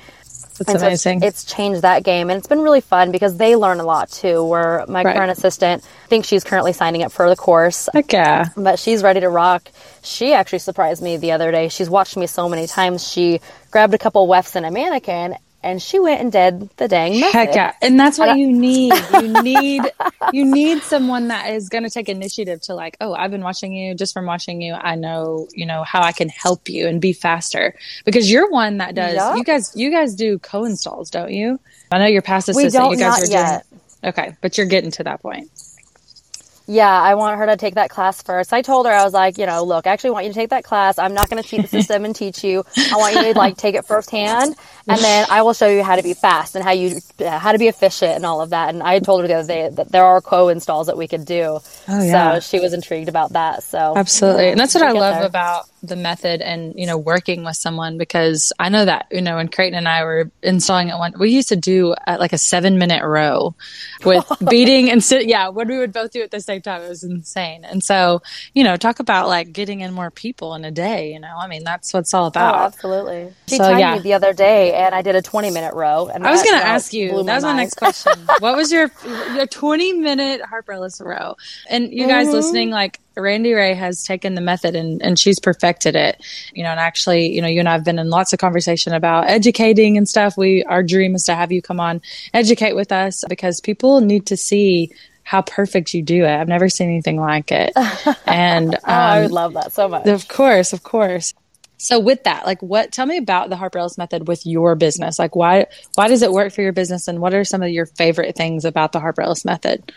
That's 0.60 0.75
and 0.75 0.84
amazing. 0.84 1.22
So 1.22 1.28
it's, 1.28 1.44
it's, 1.44 1.54
changed 1.54 1.82
that 1.82 2.04
game, 2.04 2.30
and 2.30 2.38
it's 2.38 2.48
been 2.48 2.62
really 2.62 2.82
fun 2.82 3.12
because 3.12 3.38
they 3.38 3.56
learn 3.56 3.80
a 3.80 3.84
lot 3.84 4.10
too. 4.10 4.44
Where 4.44 4.86
my 4.88 5.04
right. 5.04 5.16
current 5.16 5.32
assistant, 5.32 5.84
I 5.84 6.08
think 6.08 6.25
she's 6.25 6.44
currently 6.44 6.74
signing 6.74 7.04
up 7.04 7.12
for 7.12 7.30
the 7.30 7.36
course. 7.36 7.89
Heck 7.94 8.12
yeah! 8.13 8.50
But 8.56 8.80
she's 8.80 9.04
ready 9.04 9.20
to 9.22 9.30
rock. 9.30 9.70
She 10.04 10.34
actually 10.34 10.60
surprised 10.60 11.01
me 11.01 11.18
the 11.18 11.32
other 11.32 11.51
day. 11.51 11.70
She's 11.70 11.89
watched 11.89 12.18
me 12.18 12.28
so 12.28 12.48
many 12.48 12.68
times. 12.68 13.08
She 13.08 13.42
grabbed 13.72 13.94
a 13.94 13.98
couple 13.98 14.28
wefts 14.28 14.56
and 14.56 14.66
a 14.66 14.72
mannequin 14.72 15.36
and 15.62 15.82
she 15.82 16.00
went 16.00 16.22
and 16.22 16.32
did 16.32 16.70
the 16.78 16.88
dang 16.88 17.20
method. 17.20 17.34
Heck 17.34 17.56
yeah. 17.56 17.74
And 17.82 18.00
that's 18.00 18.18
what 18.18 18.38
you 18.38 18.51
need. 18.51 18.94
You 19.13 19.44
need 19.44 19.82
you 20.32 20.46
need 20.46 20.82
someone 20.84 21.28
that 21.28 21.50
is 21.50 21.70
going 21.70 21.84
to 21.84 21.89
take 21.89 22.10
initiative 22.10 22.62
to 22.62 22.75
like, 22.75 22.96
oh, 23.01 23.13
I've 23.13 23.32
been 23.32 23.44
watching 23.44 23.74
you. 23.74 23.94
Just 23.94 24.13
from 24.13 24.25
watching 24.25 24.62
you, 24.62 24.74
I 24.74 24.96
know 24.96 25.48
you 25.54 25.66
know 25.66 25.84
how 25.84 26.01
I 26.01 26.12
can 26.12 26.30
help 26.30 26.70
you 26.70 26.88
and 26.88 27.01
be 27.01 27.13
faster 27.13 27.75
because 28.06 28.32
you're 28.32 28.50
one 28.50 28.78
that 28.78 28.96
does. 28.96 29.16
Yep. 29.16 29.38
You 29.38 29.44
guys, 29.44 29.75
you 29.75 29.92
guys 29.92 30.16
do 30.16 30.39
co-installs, 30.39 31.10
don't 31.10 31.32
you? 31.32 31.60
I 31.92 32.00
know 32.00 32.06
your 32.06 32.22
past 32.22 32.50
assistant. 32.50 32.74
We 32.74 32.80
don't, 32.80 32.92
you 32.92 32.98
guys 32.98 33.20
not 33.20 33.30
are 33.30 33.32
yet. 33.32 33.66
doing. 33.70 33.80
Okay, 34.12 34.36
but 34.42 34.58
you're 34.58 34.68
getting 34.68 34.92
to 34.92 35.04
that 35.04 35.22
point. 35.22 35.50
Yeah, 36.70 37.02
I 37.02 37.16
want 37.16 37.40
her 37.40 37.48
to 37.48 37.58
take 37.58 37.76
that 37.76 37.90
class 37.90 38.22
first. 38.22 38.54
I 38.54 38.62
told 38.62 38.86
her 38.86 38.92
I 38.92 39.04
was 39.04 39.12
like, 39.12 39.40
you 39.40 39.48
know, 39.48 39.64
look, 39.64 39.88
I 39.88 39.90
actually 39.90 40.12
want 40.12 40.28
you 40.28 40.34
to 40.34 40.36
take 40.36 40.52
that 40.52 40.64
class. 40.64 41.00
I'm 41.00 41.16
not 41.16 41.28
going 41.28 41.42
to 41.42 41.48
cheat 41.50 41.64
the 41.64 41.68
system 41.68 42.06
and 42.06 42.16
teach 42.16 42.44
you. 42.44 42.64
I 42.92 42.96
want 42.96 43.16
you 43.16 43.34
to 43.34 43.40
like 43.40 43.58
take 43.58 43.74
it 43.74 43.86
firsthand, 43.86 44.56
and 44.88 45.00
then 45.00 45.26
I 45.32 45.42
will 45.42 45.54
show 45.54 45.68
you 45.68 45.84
how 45.84 45.96
to 45.96 46.04
be 46.04 46.14
fast 46.14 46.56
and 46.56 46.63
how 46.63 46.70
you 46.70 47.02
uh, 47.22 47.39
how 47.39 47.54
to 47.54 47.58
be 47.58 47.70
efficient 47.70 48.12
and 48.12 48.24
all 48.24 48.41
of 48.41 48.52
that. 48.52 48.70
And 48.70 48.84
I 48.84 49.00
told 49.00 49.22
her 49.22 49.28
the 49.28 49.34
other 49.34 49.48
day 49.48 49.70
that 49.70 49.91
there 49.91 50.06
are 50.06 50.22
co 50.22 50.50
installs 50.50 50.86
that 50.86 50.96
we 50.96 51.08
could 51.08 51.26
do. 51.26 51.60
Oh 51.88 52.04
yeah. 52.04 52.36
So 52.36 52.39
she 52.41 52.60
was 52.60 52.74
intrigued 52.74 53.10
about 53.10 53.34
that. 53.34 53.63
So 53.63 53.93
absolutely, 53.96 54.50
and 54.50 54.60
that's 54.60 54.76
what 54.76 54.84
I 54.84 54.91
love 54.91 55.15
there. 55.15 55.26
about 55.26 55.65
the 55.82 55.96
method 55.96 56.42
and 56.42 56.74
you 56.78 56.86
know 56.86 56.98
working 56.98 57.44
with 57.44 57.56
someone 57.56 57.98
because 57.98 58.52
I 58.60 58.70
know 58.70 58.86
that 58.86 59.08
you 59.12 59.22
know 59.22 59.38
when 59.38 59.48
Creighton 59.48 59.78
and 59.78 59.88
I 59.88 60.04
were 60.04 60.30
installing 60.44 60.89
it 60.89 60.98
one 60.98 61.13
we 61.18 61.32
used 61.32 61.50
to 61.50 61.56
do 61.56 61.94
uh, 62.08 62.18
like 62.20 62.34
a 62.34 62.38
seven 62.38 62.78
minute 62.78 63.04
row 63.04 63.56
with 64.04 64.26
beating 64.50 64.89
and 64.89 65.04
sit 65.04 65.28
yeah 65.28 65.50
when 65.50 65.68
we 65.68 65.78
would 65.78 65.94
both 65.94 66.12
do 66.12 66.22
it 66.22 66.26
at 66.26 66.32
the 66.32 66.42
same 66.42 66.62
time 66.62 66.82
it 66.82 66.89
was 66.89 67.04
insane. 67.04 67.65
And 67.65 67.84
so 67.84 68.22
you 68.54 68.63
know 68.63 68.76
talk 68.78 69.00
about 69.00 69.28
like 69.28 69.54
getting 69.54 69.82
in 69.82 69.94
more 69.94 70.12
people 70.12 70.56
in 70.56 70.65
a 70.65 70.72
day 70.72 71.13
you 71.13 71.20
know 71.20 71.36
I 71.38 71.48
mean 71.48 71.63
that's 71.63 71.94
what 71.94 72.02
it's 72.02 72.13
all 72.13 72.28
about. 72.28 72.56
Oh, 72.56 72.65
absolutely. 72.65 73.34
She 73.48 73.58
so, 73.58 73.63
timed 73.63 73.80
yeah. 73.80 73.96
me 73.96 74.02
the 74.02 74.13
other 74.13 74.34
day 74.34 74.74
and 74.74 74.94
I 74.94 75.02
did 75.02 75.15
a 75.15 75.22
twenty 75.22 75.52
minute 75.52 75.74
row 75.74 76.08
and 76.08 76.26
I 76.26 76.32
was 76.32 76.44
going 76.44 76.60
to 76.60 76.65
ask 76.65 76.94
you 76.94 77.24
that 77.24 77.36
was 77.36 77.44
my 77.44 77.56
next 77.56 77.76
question. 77.76 78.13
What 78.39 78.56
was 78.56 78.72
your 78.72 78.92
your 79.34 79.48
twenty 79.48 79.94
minute 79.94 80.42
Harper 80.42 80.74
Ellis 80.74 81.02
row? 81.02 81.36
And 81.70 81.92
you 81.92 82.08
guys 82.08 82.28
mm-hmm. 82.28 82.36
listening 82.36 82.70
like 82.70 83.00
Randi 83.15 83.54
Rae 83.54 83.74
has 83.74 84.04
taken 84.04 84.36
the 84.36 84.41
method 84.41 84.76
and, 84.76 85.02
and 85.02 85.19
she's 85.19 85.39
perfected 85.39 85.95
it. 85.95 86.22
You 86.54 86.63
know, 86.63 86.72
and 86.72 86.80
actually, 86.80 87.34
you 87.34 87.41
know, 87.41 87.48
you 87.48 87.60
and 87.60 87.69
I 87.69 87.74
have 87.74 87.84
been 87.84 88.00
in 88.00 88.10
lots 88.10 88.34
of 88.34 88.39
conversation 88.39 88.93
about 88.93 89.30
educating 89.30 89.98
and 89.98 90.08
stuff. 90.08 90.38
We 90.38 90.63
our 90.63 90.84
dream 90.84 91.15
is 91.15 91.24
to 91.26 91.36
have 91.36 91.52
you 91.52 91.62
come 91.62 91.80
on, 91.80 92.02
educate 92.34 92.74
with 92.74 92.91
us 92.91 93.24
because 93.28 93.60
people 93.62 94.02
need 94.02 94.28
to 94.28 94.38
see 94.38 94.91
how 95.24 95.43
perfect 95.43 95.93
you 95.93 96.02
do 96.02 96.24
it. 96.24 96.36
I've 96.36 96.48
never 96.48 96.69
seen 96.69 96.89
anything 96.89 97.19
like 97.19 97.52
it. 97.52 97.74
And 98.26 98.76
um, 98.76 98.82
oh, 98.84 98.91
I 98.91 99.19
would 99.22 99.26
um, 99.28 99.32
love 99.32 99.54
that 99.54 99.74
so 99.74 99.88
much. 99.88 100.08
Of 100.08 100.28
course, 100.28 100.74
of 100.74 100.84
course. 100.84 101.34
So 101.78 102.00
with 102.00 102.24
that, 102.26 102.45
like 102.45 102.62
what 102.62 102.91
tell 102.91 103.06
me 103.06 103.17
about 103.17 103.50
the 103.50 103.56
Harper 103.56 103.80
Ellis 103.80 103.98
method 103.98 104.28
with 104.28 104.45
your 104.45 104.76
business. 104.76 105.17
Like 105.17 105.36
why 105.36 105.67
why 105.95 106.08
does 106.08 106.22
it 106.22 106.32
work 106.32 106.52
for 106.54 106.62
your 106.62 106.74
business 106.74 107.08
and 107.08 107.19
what 107.19 107.34
are 107.34 107.45
some 107.45 107.63
of 107.63 107.69
your 107.69 107.86
favorite 107.86 108.36
things 108.36 108.65
about 108.65 108.91
the 108.91 109.00
Harper 109.00 109.22
Ellis 109.22 109.45
method? 109.45 109.91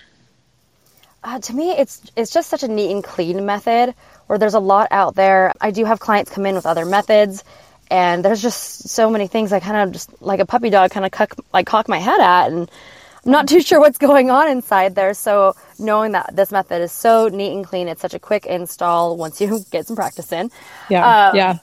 Uh, 1.24 1.38
to 1.38 1.54
me, 1.54 1.70
it's 1.70 2.02
it's 2.16 2.32
just 2.32 2.50
such 2.50 2.62
a 2.62 2.68
neat 2.68 2.90
and 2.90 3.04
clean 3.04 3.46
method 3.46 3.94
where 4.26 4.38
there's 4.38 4.54
a 4.54 4.60
lot 4.60 4.88
out 4.90 5.14
there. 5.14 5.52
I 5.60 5.70
do 5.70 5.84
have 5.84 6.00
clients 6.00 6.30
come 6.30 6.46
in 6.46 6.54
with 6.54 6.66
other 6.66 6.84
methods, 6.84 7.44
and 7.90 8.24
there's 8.24 8.42
just 8.42 8.88
so 8.88 9.08
many 9.08 9.28
things 9.28 9.52
I 9.52 9.60
kind 9.60 9.76
of 9.88 9.92
just 9.92 10.10
like 10.20 10.40
a 10.40 10.46
puppy 10.46 10.70
dog 10.70 10.90
kind 10.90 11.06
of 11.06 11.12
cuck, 11.12 11.34
like 11.52 11.66
cock 11.66 11.88
my 11.88 11.98
head 11.98 12.20
at, 12.20 12.50
and 12.50 12.68
I'm 13.24 13.32
not 13.32 13.46
too 13.52 13.60
sure 13.60 13.78
what's 13.78 13.98
going 13.98 14.30
on 14.30 14.48
inside 14.50 14.96
there. 14.96 15.14
So 15.14 15.54
knowing 15.78 16.12
that 16.12 16.34
this 16.34 16.50
method 16.50 16.82
is 16.82 16.90
so 16.90 17.28
neat 17.28 17.52
and 17.52 17.64
clean, 17.64 17.86
it's 17.86 18.00
such 18.00 18.14
a 18.14 18.18
quick 18.18 18.46
install 18.46 19.16
once 19.16 19.40
you 19.40 19.60
get 19.70 19.86
some 19.86 19.96
practice 19.96 20.32
in. 20.32 20.50
Yeah, 20.88 21.28
um, 21.28 21.36
yeah. 21.36 21.58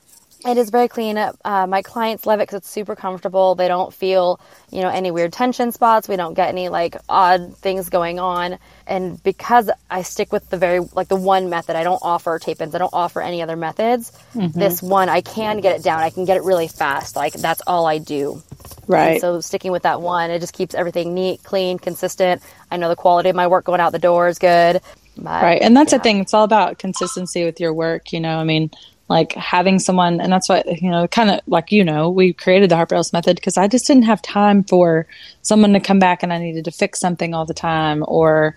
It 0.45 0.57
is 0.57 0.69
very 0.69 0.87
clean. 0.87 1.17
Uh, 1.17 1.67
my 1.67 1.81
clients 1.81 2.25
love 2.25 2.39
it 2.39 2.43
because 2.43 2.59
it's 2.59 2.69
super 2.69 2.95
comfortable. 2.95 3.55
They 3.55 3.67
don't 3.67 3.93
feel, 3.93 4.39
you 4.71 4.81
know, 4.81 4.89
any 4.89 5.11
weird 5.11 5.33
tension 5.33 5.73
spots. 5.73 6.07
We 6.07 6.15
don't 6.15 6.33
get 6.33 6.47
any 6.47 6.69
like 6.69 6.95
odd 7.09 7.57
things 7.57 7.89
going 7.89 8.19
on. 8.19 8.57
And 8.87 9.21
because 9.21 9.69
I 9.89 10.03
stick 10.03 10.31
with 10.31 10.49
the 10.49 10.57
very 10.57 10.79
like 10.79 11.09
the 11.09 11.17
one 11.17 11.49
method, 11.49 11.75
I 11.75 11.83
don't 11.83 11.99
offer 12.01 12.39
tape 12.39 12.61
ins. 12.61 12.73
I 12.73 12.77
don't 12.77 12.93
offer 12.93 13.21
any 13.21 13.41
other 13.41 13.57
methods. 13.57 14.11
Mm-hmm. 14.33 14.57
This 14.57 14.81
one, 14.81 15.09
I 15.09 15.19
can 15.19 15.59
get 15.59 15.77
it 15.77 15.83
down. 15.83 15.99
I 15.99 16.09
can 16.09 16.23
get 16.23 16.37
it 16.37 16.43
really 16.43 16.69
fast. 16.69 17.17
Like 17.17 17.33
that's 17.33 17.61
all 17.67 17.85
I 17.85 17.97
do. 17.97 18.41
Right. 18.87 19.11
And 19.11 19.21
so 19.21 19.41
sticking 19.41 19.73
with 19.73 19.83
that 19.83 20.01
one, 20.01 20.31
it 20.31 20.39
just 20.39 20.53
keeps 20.53 20.73
everything 20.73 21.13
neat, 21.13 21.43
clean, 21.43 21.79
consistent. 21.79 22.41
I 22.71 22.77
know 22.77 22.87
the 22.87 22.95
quality 22.95 23.29
of 23.29 23.35
my 23.35 23.47
work 23.47 23.65
going 23.65 23.81
out 23.81 23.91
the 23.91 23.99
door 23.99 24.29
is 24.29 24.39
good. 24.39 24.81
But, 25.17 25.43
right. 25.43 25.61
And 25.61 25.75
that's 25.75 25.91
yeah. 25.91 25.97
the 25.97 26.03
thing. 26.03 26.19
It's 26.19 26.33
all 26.33 26.45
about 26.45 26.79
consistency 26.79 27.43
with 27.43 27.59
your 27.59 27.73
work. 27.73 28.13
You 28.13 28.21
know, 28.21 28.39
I 28.39 28.45
mean, 28.45 28.71
like 29.09 29.33
having 29.33 29.79
someone 29.79 30.21
and 30.21 30.31
that's 30.31 30.47
what 30.47 30.81
you 30.81 30.89
know 30.89 31.07
kind 31.07 31.31
of 31.31 31.41
like 31.47 31.71
you 31.71 31.83
know 31.83 32.09
we 32.09 32.31
created 32.31 32.69
the 32.69 32.75
harper 32.75 32.95
ellis 32.95 33.11
method 33.11 33.35
because 33.35 33.57
i 33.57 33.67
just 33.67 33.87
didn't 33.87 34.03
have 34.03 34.21
time 34.21 34.63
for 34.63 35.07
someone 35.41 35.73
to 35.73 35.79
come 35.79 35.99
back 35.99 36.23
and 36.23 36.31
i 36.31 36.37
needed 36.37 36.63
to 36.63 36.71
fix 36.71 36.99
something 36.99 37.33
all 37.33 37.45
the 37.45 37.53
time 37.53 38.05
or 38.07 38.55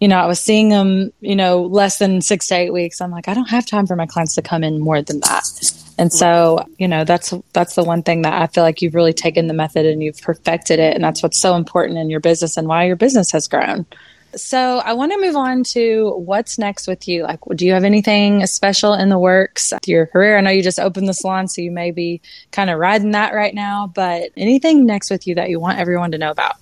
you 0.00 0.08
know 0.08 0.16
i 0.16 0.26
was 0.26 0.40
seeing 0.40 0.70
them 0.70 1.12
you 1.20 1.36
know 1.36 1.62
less 1.62 1.98
than 1.98 2.20
six 2.20 2.48
to 2.48 2.54
eight 2.54 2.72
weeks. 2.72 3.00
I'm 3.00 3.10
like 3.10 3.28
i 3.28 3.34
don't 3.34 3.50
have 3.50 3.66
time 3.66 3.86
for 3.86 3.94
my 3.94 4.06
clients 4.06 4.34
to 4.34 4.42
come 4.42 4.64
in 4.64 4.80
more 4.80 5.02
than 5.02 5.20
that. 5.20 5.44
And 5.98 6.12
so 6.12 6.66
you 6.78 6.88
know 6.88 7.04
that's 7.04 7.34
that's 7.52 7.74
the 7.74 7.84
one 7.84 8.02
thing 8.02 8.22
that 8.22 8.40
i 8.42 8.46
feel 8.46 8.64
like 8.64 8.80
you've 8.80 8.94
really 8.94 9.12
taken 9.12 9.46
the 9.46 9.54
method 9.54 9.84
and 9.84 10.02
you've 10.02 10.20
perfected 10.20 10.80
it 10.80 10.94
and 10.94 11.04
that's 11.04 11.22
what's 11.22 11.38
so 11.38 11.54
important 11.54 11.98
in 11.98 12.08
your 12.08 12.18
business 12.18 12.56
and 12.56 12.66
why 12.66 12.84
your 12.84 12.96
business 12.96 13.30
has 13.30 13.46
grown 13.46 13.86
so 14.36 14.78
I 14.78 14.92
want 14.92 15.12
to 15.12 15.20
move 15.20 15.36
on 15.36 15.64
to 15.64 16.10
what's 16.16 16.58
next 16.58 16.86
with 16.86 17.08
you. 17.08 17.22
Like, 17.24 17.40
do 17.54 17.66
you 17.66 17.72
have 17.72 17.84
anything 17.84 18.46
special 18.46 18.94
in 18.94 19.08
the 19.08 19.18
works 19.18 19.72
with 19.72 19.88
your 19.88 20.06
career? 20.06 20.38
I 20.38 20.40
know 20.40 20.50
you 20.50 20.62
just 20.62 20.80
opened 20.80 21.08
the 21.08 21.14
salon, 21.14 21.48
so 21.48 21.60
you 21.62 21.70
may 21.70 21.90
be 21.90 22.20
kind 22.50 22.70
of 22.70 22.78
riding 22.78 23.12
that 23.12 23.34
right 23.34 23.54
now, 23.54 23.92
but 23.94 24.30
anything 24.36 24.86
next 24.86 25.10
with 25.10 25.26
you 25.26 25.34
that 25.36 25.50
you 25.50 25.60
want 25.60 25.78
everyone 25.78 26.12
to 26.12 26.18
know 26.18 26.30
about? 26.30 26.56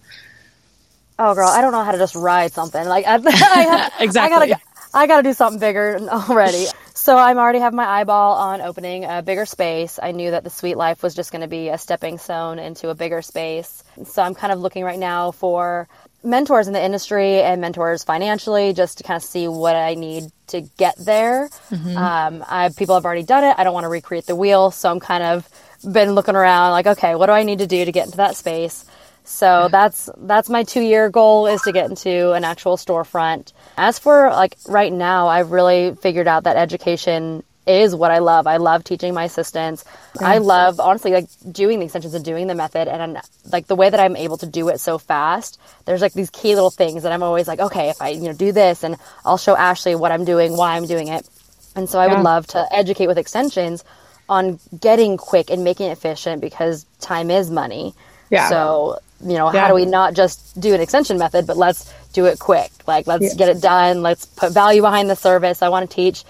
oh 1.21 1.35
girl, 1.35 1.49
I 1.49 1.61
don't 1.61 1.73
know 1.73 1.85
how 1.85 1.93
to 1.93 1.99
just 1.99 2.15
ride 2.15 2.53
something. 2.53 2.85
Like 2.85 3.07
I, 3.07 3.15
I 3.15 3.63
have, 3.63 3.93
exactly. 4.01 4.37
I 4.37 4.47
gotta, 4.49 4.63
I 4.95 5.07
gotta 5.07 5.23
do 5.23 5.33
something 5.33 5.61
bigger 5.61 5.99
already. 6.11 6.67
so 6.95 7.17
I'm 7.17 7.39
already 7.39 7.61
have 7.61 7.75
my 7.75 7.87
eyeball 7.87 8.37
on 8.37 8.61
opening 8.61 9.05
a 9.05 9.23
bigger 9.23 9.47
space. 9.47 10.01
I 10.03 10.13
knew 10.13 10.33
that 10.33 10.43
the 10.43 10.51
Sweet 10.51 10.77
Life 10.77 11.03
was 11.03 11.15
just 11.15 11.31
going 11.31 11.43
to 11.43 11.49
be 11.49 11.69
a 11.69 11.79
stepping 11.79 12.19
stone 12.19 12.59
into 12.59 12.89
a 12.89 12.95
bigger 12.95 13.23
space. 13.23 13.85
So 14.05 14.23
I'm 14.23 14.35
kind 14.35 14.53
of 14.53 14.59
looking 14.59 14.83
right 14.83 14.99
now 14.99 15.31
for 15.31 15.89
mentors 16.23 16.67
in 16.67 16.73
the 16.73 16.83
industry 16.83 17.41
and 17.41 17.61
mentors 17.61 18.05
financially 18.05 18.73
just 18.73 18.99
to 18.99 19.05
kind 19.05 19.17
of 19.17 19.23
see 19.23 19.49
what 19.49 19.77
I 19.77 19.95
need 19.95 20.25
to 20.49 20.61
get 20.61 20.97
there. 20.99 21.49
Mm-hmm. 21.71 21.97
Um, 21.97 22.45
I, 22.49 22.71
people 22.77 22.95
have 22.95 23.05
already 23.05 23.23
done 23.23 23.45
it. 23.45 23.55
I 23.59 23.65
don't 23.65 23.75
want 23.75 23.85
to 23.85 23.89
recreate 23.89 24.27
the 24.27 24.37
wheel. 24.37 24.71
So 24.71 24.91
I'm 24.91 25.01
kind 25.01 25.23
of 25.23 25.49
been 25.91 26.13
looking 26.13 26.37
around 26.37 26.73
like, 26.73 26.87
okay, 26.87 27.15
what 27.15 27.27
do 27.27 27.33
I 27.33 27.43
need 27.43 27.61
to 27.61 27.67
do 27.67 27.85
to 27.85 27.93
get 27.93 28.07
into 28.07 28.19
that 28.19 28.37
space? 28.37 28.85
So 29.25 29.69
that's 29.71 30.11
that's 30.17 30.49
my 30.49 30.65
two 30.65 30.81
year 30.81 31.09
goal 31.09 31.47
is 31.47 31.63
to 31.63 31.73
get 31.73 31.89
into 31.89 32.33
an 32.33 32.43
actual 32.43 32.77
storefront. 32.77 33.53
As 33.77 33.99
for 33.99 34.31
like 34.31 34.57
right 34.67 34.93
now, 34.93 35.29
I've 35.29 35.53
really 35.53 35.95
figured 35.95 36.27
out 36.27 36.45
that 36.45 36.57
education 36.57 37.45
is 37.71 37.95
what 37.95 38.11
I 38.11 38.19
love. 38.19 38.47
I 38.47 38.59
love 38.59 38.85
teaching 38.85 39.15
my 39.15 39.25
assistants. 39.25 39.85
I 40.21 40.39
love 40.39 40.81
honestly 40.81 41.13
like 41.13 41.29
doing 41.51 41.79
the 41.79 41.85
extensions 41.87 42.15
and 42.15 42.25
doing 42.25 42.47
the 42.47 42.55
method 42.55 42.89
and 42.89 43.19
like 43.51 43.67
the 43.67 43.77
way 43.77 43.89
that 43.89 44.01
I'm 44.01 44.17
able 44.17 44.37
to 44.39 44.47
do 44.47 44.69
it 44.69 44.81
so 44.81 44.99
fast. 44.99 45.61
There's 45.85 46.01
like 46.01 46.13
these 46.13 46.31
key 46.31 46.55
little 46.55 46.71
things 46.71 47.05
that 47.05 47.13
I'm 47.13 47.23
always 47.23 47.49
like, 47.49 47.61
okay, 47.61 47.91
if 47.91 48.03
I 48.03 48.09
you 48.09 48.23
know 48.23 48.33
do 48.33 48.53
this 48.53 48.83
and 48.85 48.97
I'll 49.25 49.39
show 49.39 49.57
Ashley 49.57 49.95
what 49.95 50.13
I'm 50.13 50.25
doing, 50.25 50.57
why 50.57 50.77
I'm 50.77 50.87
doing 50.87 51.09
it. 51.09 51.29
And 51.77 51.89
so 51.89 51.99
I 51.99 52.07
yeah. 52.07 52.17
would 52.17 52.23
love 52.23 52.47
to 52.49 52.67
educate 52.73 53.07
with 53.07 53.19
extensions 53.19 53.85
on 54.29 54.59
getting 54.79 55.17
quick 55.17 55.51
and 55.51 55.65
making 55.65 55.89
it 55.89 55.93
efficient 55.93 56.41
because 56.41 56.85
time 57.01 57.31
is 57.31 57.51
money. 57.51 57.95
Yeah. 58.31 58.49
So 58.49 58.99
you 59.23 59.35
know, 59.35 59.53
yeah. 59.53 59.61
how 59.61 59.69
do 59.69 59.75
we 59.75 59.85
not 59.85 60.15
just 60.15 60.59
do 60.59 60.75
an 60.75 60.81
extension 60.81 61.19
method, 61.19 61.47
but 61.47 61.57
let's 61.57 61.93
do 62.13 62.27
it 62.27 62.39
quick. 62.39 62.71
Like, 62.87 63.07
let's 63.07 63.25
yeah. 63.25 63.35
get 63.35 63.49
it 63.49 63.61
done. 63.61 64.03
Let's 64.03 64.25
put 64.27 64.53
value 64.53 64.83
behind 64.83 65.11
the 65.11 65.17
service. 65.17 65.63
I 65.63 65.69
want 65.69 65.89
to 65.89 65.95
teach, 65.95 66.25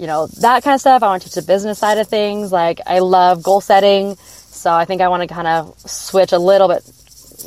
you 0.00 0.06
know, 0.06 0.26
that 0.40 0.64
kind 0.64 0.74
of 0.74 0.80
stuff. 0.80 1.02
I 1.02 1.08
want 1.08 1.22
to 1.22 1.28
teach 1.28 1.34
the 1.34 1.42
business 1.42 1.78
side 1.78 1.98
of 1.98 2.08
things. 2.08 2.50
Like, 2.50 2.80
I 2.86 3.00
love 3.00 3.42
goal 3.42 3.60
setting. 3.60 4.16
So 4.16 4.72
I 4.72 4.86
think 4.86 5.02
I 5.02 5.08
want 5.08 5.22
to 5.22 5.26
kind 5.26 5.46
of 5.46 5.78
switch 5.78 6.32
a 6.32 6.38
little 6.38 6.68
bit 6.68 6.82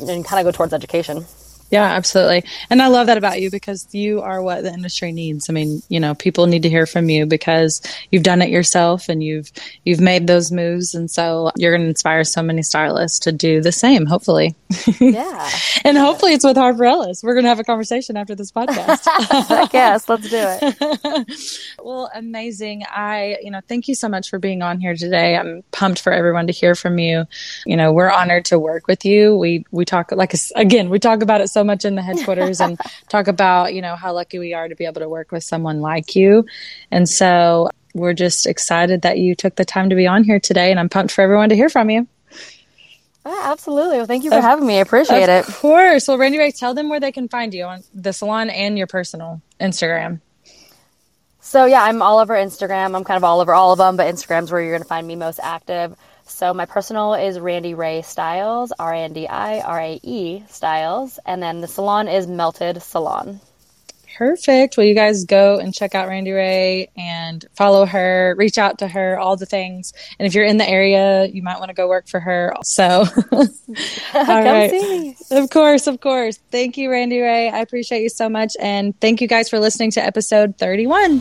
and 0.08 0.24
kind 0.24 0.46
of 0.46 0.52
go 0.52 0.56
towards 0.56 0.72
education. 0.72 1.26
Yeah, 1.74 1.90
absolutely. 1.90 2.44
And 2.70 2.80
I 2.80 2.86
love 2.86 3.08
that 3.08 3.18
about 3.18 3.40
you 3.40 3.50
because 3.50 3.92
you 3.92 4.20
are 4.20 4.40
what 4.40 4.62
the 4.62 4.72
industry 4.72 5.10
needs. 5.10 5.50
I 5.50 5.52
mean, 5.52 5.82
you 5.88 5.98
know, 5.98 6.14
people 6.14 6.46
need 6.46 6.62
to 6.62 6.68
hear 6.68 6.86
from 6.86 7.08
you 7.08 7.26
because 7.26 7.82
you've 8.12 8.22
done 8.22 8.42
it 8.42 8.48
yourself 8.48 9.08
and 9.08 9.24
you've 9.24 9.50
you've 9.84 9.98
made 9.98 10.28
those 10.28 10.52
moves 10.52 10.94
and 10.94 11.10
so 11.10 11.50
you're 11.56 11.72
going 11.72 11.82
to 11.82 11.88
inspire 11.88 12.22
so 12.22 12.44
many 12.44 12.62
stylists 12.62 13.18
to 13.18 13.32
do 13.32 13.60
the 13.60 13.72
same, 13.72 14.06
hopefully. 14.06 14.54
Yeah. 15.00 15.50
and 15.84 15.98
hopefully 15.98 16.32
it's 16.32 16.44
with 16.44 16.56
Harper 16.56 16.84
Ellis. 16.84 17.24
We're 17.24 17.34
going 17.34 17.42
to 17.42 17.48
have 17.48 17.58
a 17.58 17.64
conversation 17.64 18.16
after 18.16 18.36
this 18.36 18.52
podcast. 18.52 19.04
yes, 19.72 20.08
let's 20.08 20.30
do 20.30 20.36
it. 20.38 21.66
well, 21.82 22.08
amazing. 22.14 22.84
I, 22.88 23.38
you 23.42 23.50
know, 23.50 23.62
thank 23.66 23.88
you 23.88 23.96
so 23.96 24.08
much 24.08 24.30
for 24.30 24.38
being 24.38 24.62
on 24.62 24.78
here 24.78 24.94
today. 24.94 25.36
I'm 25.36 25.64
pumped 25.72 26.00
for 26.00 26.12
everyone 26.12 26.46
to 26.46 26.52
hear 26.52 26.76
from 26.76 27.00
you. 27.00 27.24
You 27.66 27.76
know, 27.76 27.92
we're 27.92 28.12
honored 28.12 28.44
to 28.46 28.60
work 28.60 28.86
with 28.86 29.04
you. 29.04 29.36
We 29.36 29.64
we 29.72 29.84
talk 29.84 30.12
like 30.12 30.34
again, 30.54 30.88
we 30.88 31.00
talk 31.00 31.20
about 31.20 31.40
it 31.40 31.48
so 31.48 31.63
much 31.64 31.84
in 31.84 31.94
the 31.94 32.02
headquarters 32.02 32.60
and 32.60 32.78
talk 33.08 33.26
about, 33.26 33.74
you 33.74 33.82
know, 33.82 33.96
how 33.96 34.12
lucky 34.12 34.38
we 34.38 34.54
are 34.54 34.68
to 34.68 34.74
be 34.74 34.84
able 34.84 35.00
to 35.00 35.08
work 35.08 35.32
with 35.32 35.44
someone 35.44 35.80
like 35.80 36.14
you. 36.14 36.46
And 36.90 37.08
so 37.08 37.70
we're 37.94 38.12
just 38.12 38.46
excited 38.46 39.02
that 39.02 39.18
you 39.18 39.34
took 39.34 39.56
the 39.56 39.64
time 39.64 39.90
to 39.90 39.96
be 39.96 40.06
on 40.06 40.24
here 40.24 40.40
today. 40.40 40.70
And 40.70 40.78
I'm 40.78 40.88
pumped 40.88 41.12
for 41.12 41.22
everyone 41.22 41.48
to 41.48 41.56
hear 41.56 41.68
from 41.68 41.90
you. 41.90 42.06
absolutely. 43.24 43.96
Well, 43.96 44.06
thank 44.06 44.24
you 44.24 44.30
for 44.30 44.38
of, 44.38 44.44
having 44.44 44.66
me. 44.66 44.78
I 44.78 44.80
appreciate 44.80 45.24
of 45.24 45.28
it. 45.28 45.48
Of 45.48 45.56
course. 45.56 46.08
Well, 46.08 46.18
Randi 46.18 46.38
Rae, 46.38 46.50
tell 46.50 46.74
them 46.74 46.88
where 46.88 47.00
they 47.00 47.12
can 47.12 47.28
find 47.28 47.54
you 47.54 47.64
on 47.64 47.82
the 47.94 48.12
salon 48.12 48.50
and 48.50 48.76
your 48.76 48.86
personal 48.86 49.40
Instagram. 49.60 50.20
So 51.40 51.66
yeah, 51.66 51.82
I'm 51.82 52.00
all 52.00 52.18
over 52.20 52.34
Instagram. 52.34 52.96
I'm 52.96 53.04
kind 53.04 53.18
of 53.18 53.22
all 53.22 53.40
over 53.40 53.52
all 53.52 53.70
of 53.72 53.78
them, 53.78 53.96
but 53.96 54.12
Instagram's 54.12 54.50
where 54.50 54.62
you're 54.62 54.72
going 54.72 54.82
to 54.82 54.88
find 54.88 55.06
me 55.06 55.14
most 55.14 55.38
active. 55.42 55.94
So 56.26 56.54
my 56.54 56.66
personal 56.66 57.14
is 57.14 57.38
Randi 57.38 57.74
Rae 57.74 58.02
Styles, 58.02 58.72
R 58.78 58.92
A 58.92 58.98
N 58.98 59.12
D 59.12 59.28
I 59.28 59.60
R 59.60 59.80
A 59.80 60.00
E 60.02 60.42
Styles, 60.48 61.18
and 61.24 61.42
then 61.42 61.60
the 61.60 61.68
salon 61.68 62.08
is 62.08 62.26
Melted 62.26 62.82
Salon. 62.82 63.40
Perfect. 64.16 64.76
Well, 64.76 64.86
you 64.86 64.94
guys 64.94 65.24
go 65.24 65.58
and 65.58 65.74
check 65.74 65.94
out 65.94 66.08
Randi 66.08 66.30
Rae 66.30 66.88
and 66.96 67.44
follow 67.56 67.84
her, 67.84 68.34
reach 68.38 68.58
out 68.58 68.78
to 68.78 68.88
her, 68.88 69.18
all 69.18 69.36
the 69.36 69.46
things. 69.46 69.92
And 70.18 70.26
if 70.26 70.34
you're 70.34 70.44
in 70.44 70.56
the 70.56 70.68
area, 70.68 71.26
you 71.26 71.42
might 71.42 71.58
want 71.58 71.70
to 71.70 71.74
go 71.74 71.88
work 71.88 72.06
for 72.06 72.20
her. 72.20 72.54
So, 72.62 73.04
all 73.32 73.46
right. 74.14 75.14
Of 75.32 75.50
course, 75.50 75.88
of 75.88 76.00
course. 76.00 76.38
Thank 76.52 76.76
you, 76.76 76.90
Randi 76.90 77.20
Rae. 77.20 77.50
I 77.50 77.58
appreciate 77.58 78.02
you 78.02 78.08
so 78.08 78.28
much. 78.28 78.56
And 78.60 78.98
thank 79.00 79.20
you 79.20 79.26
guys 79.26 79.48
for 79.48 79.58
listening 79.58 79.90
to 79.92 80.04
episode 80.04 80.58
31. 80.58 81.20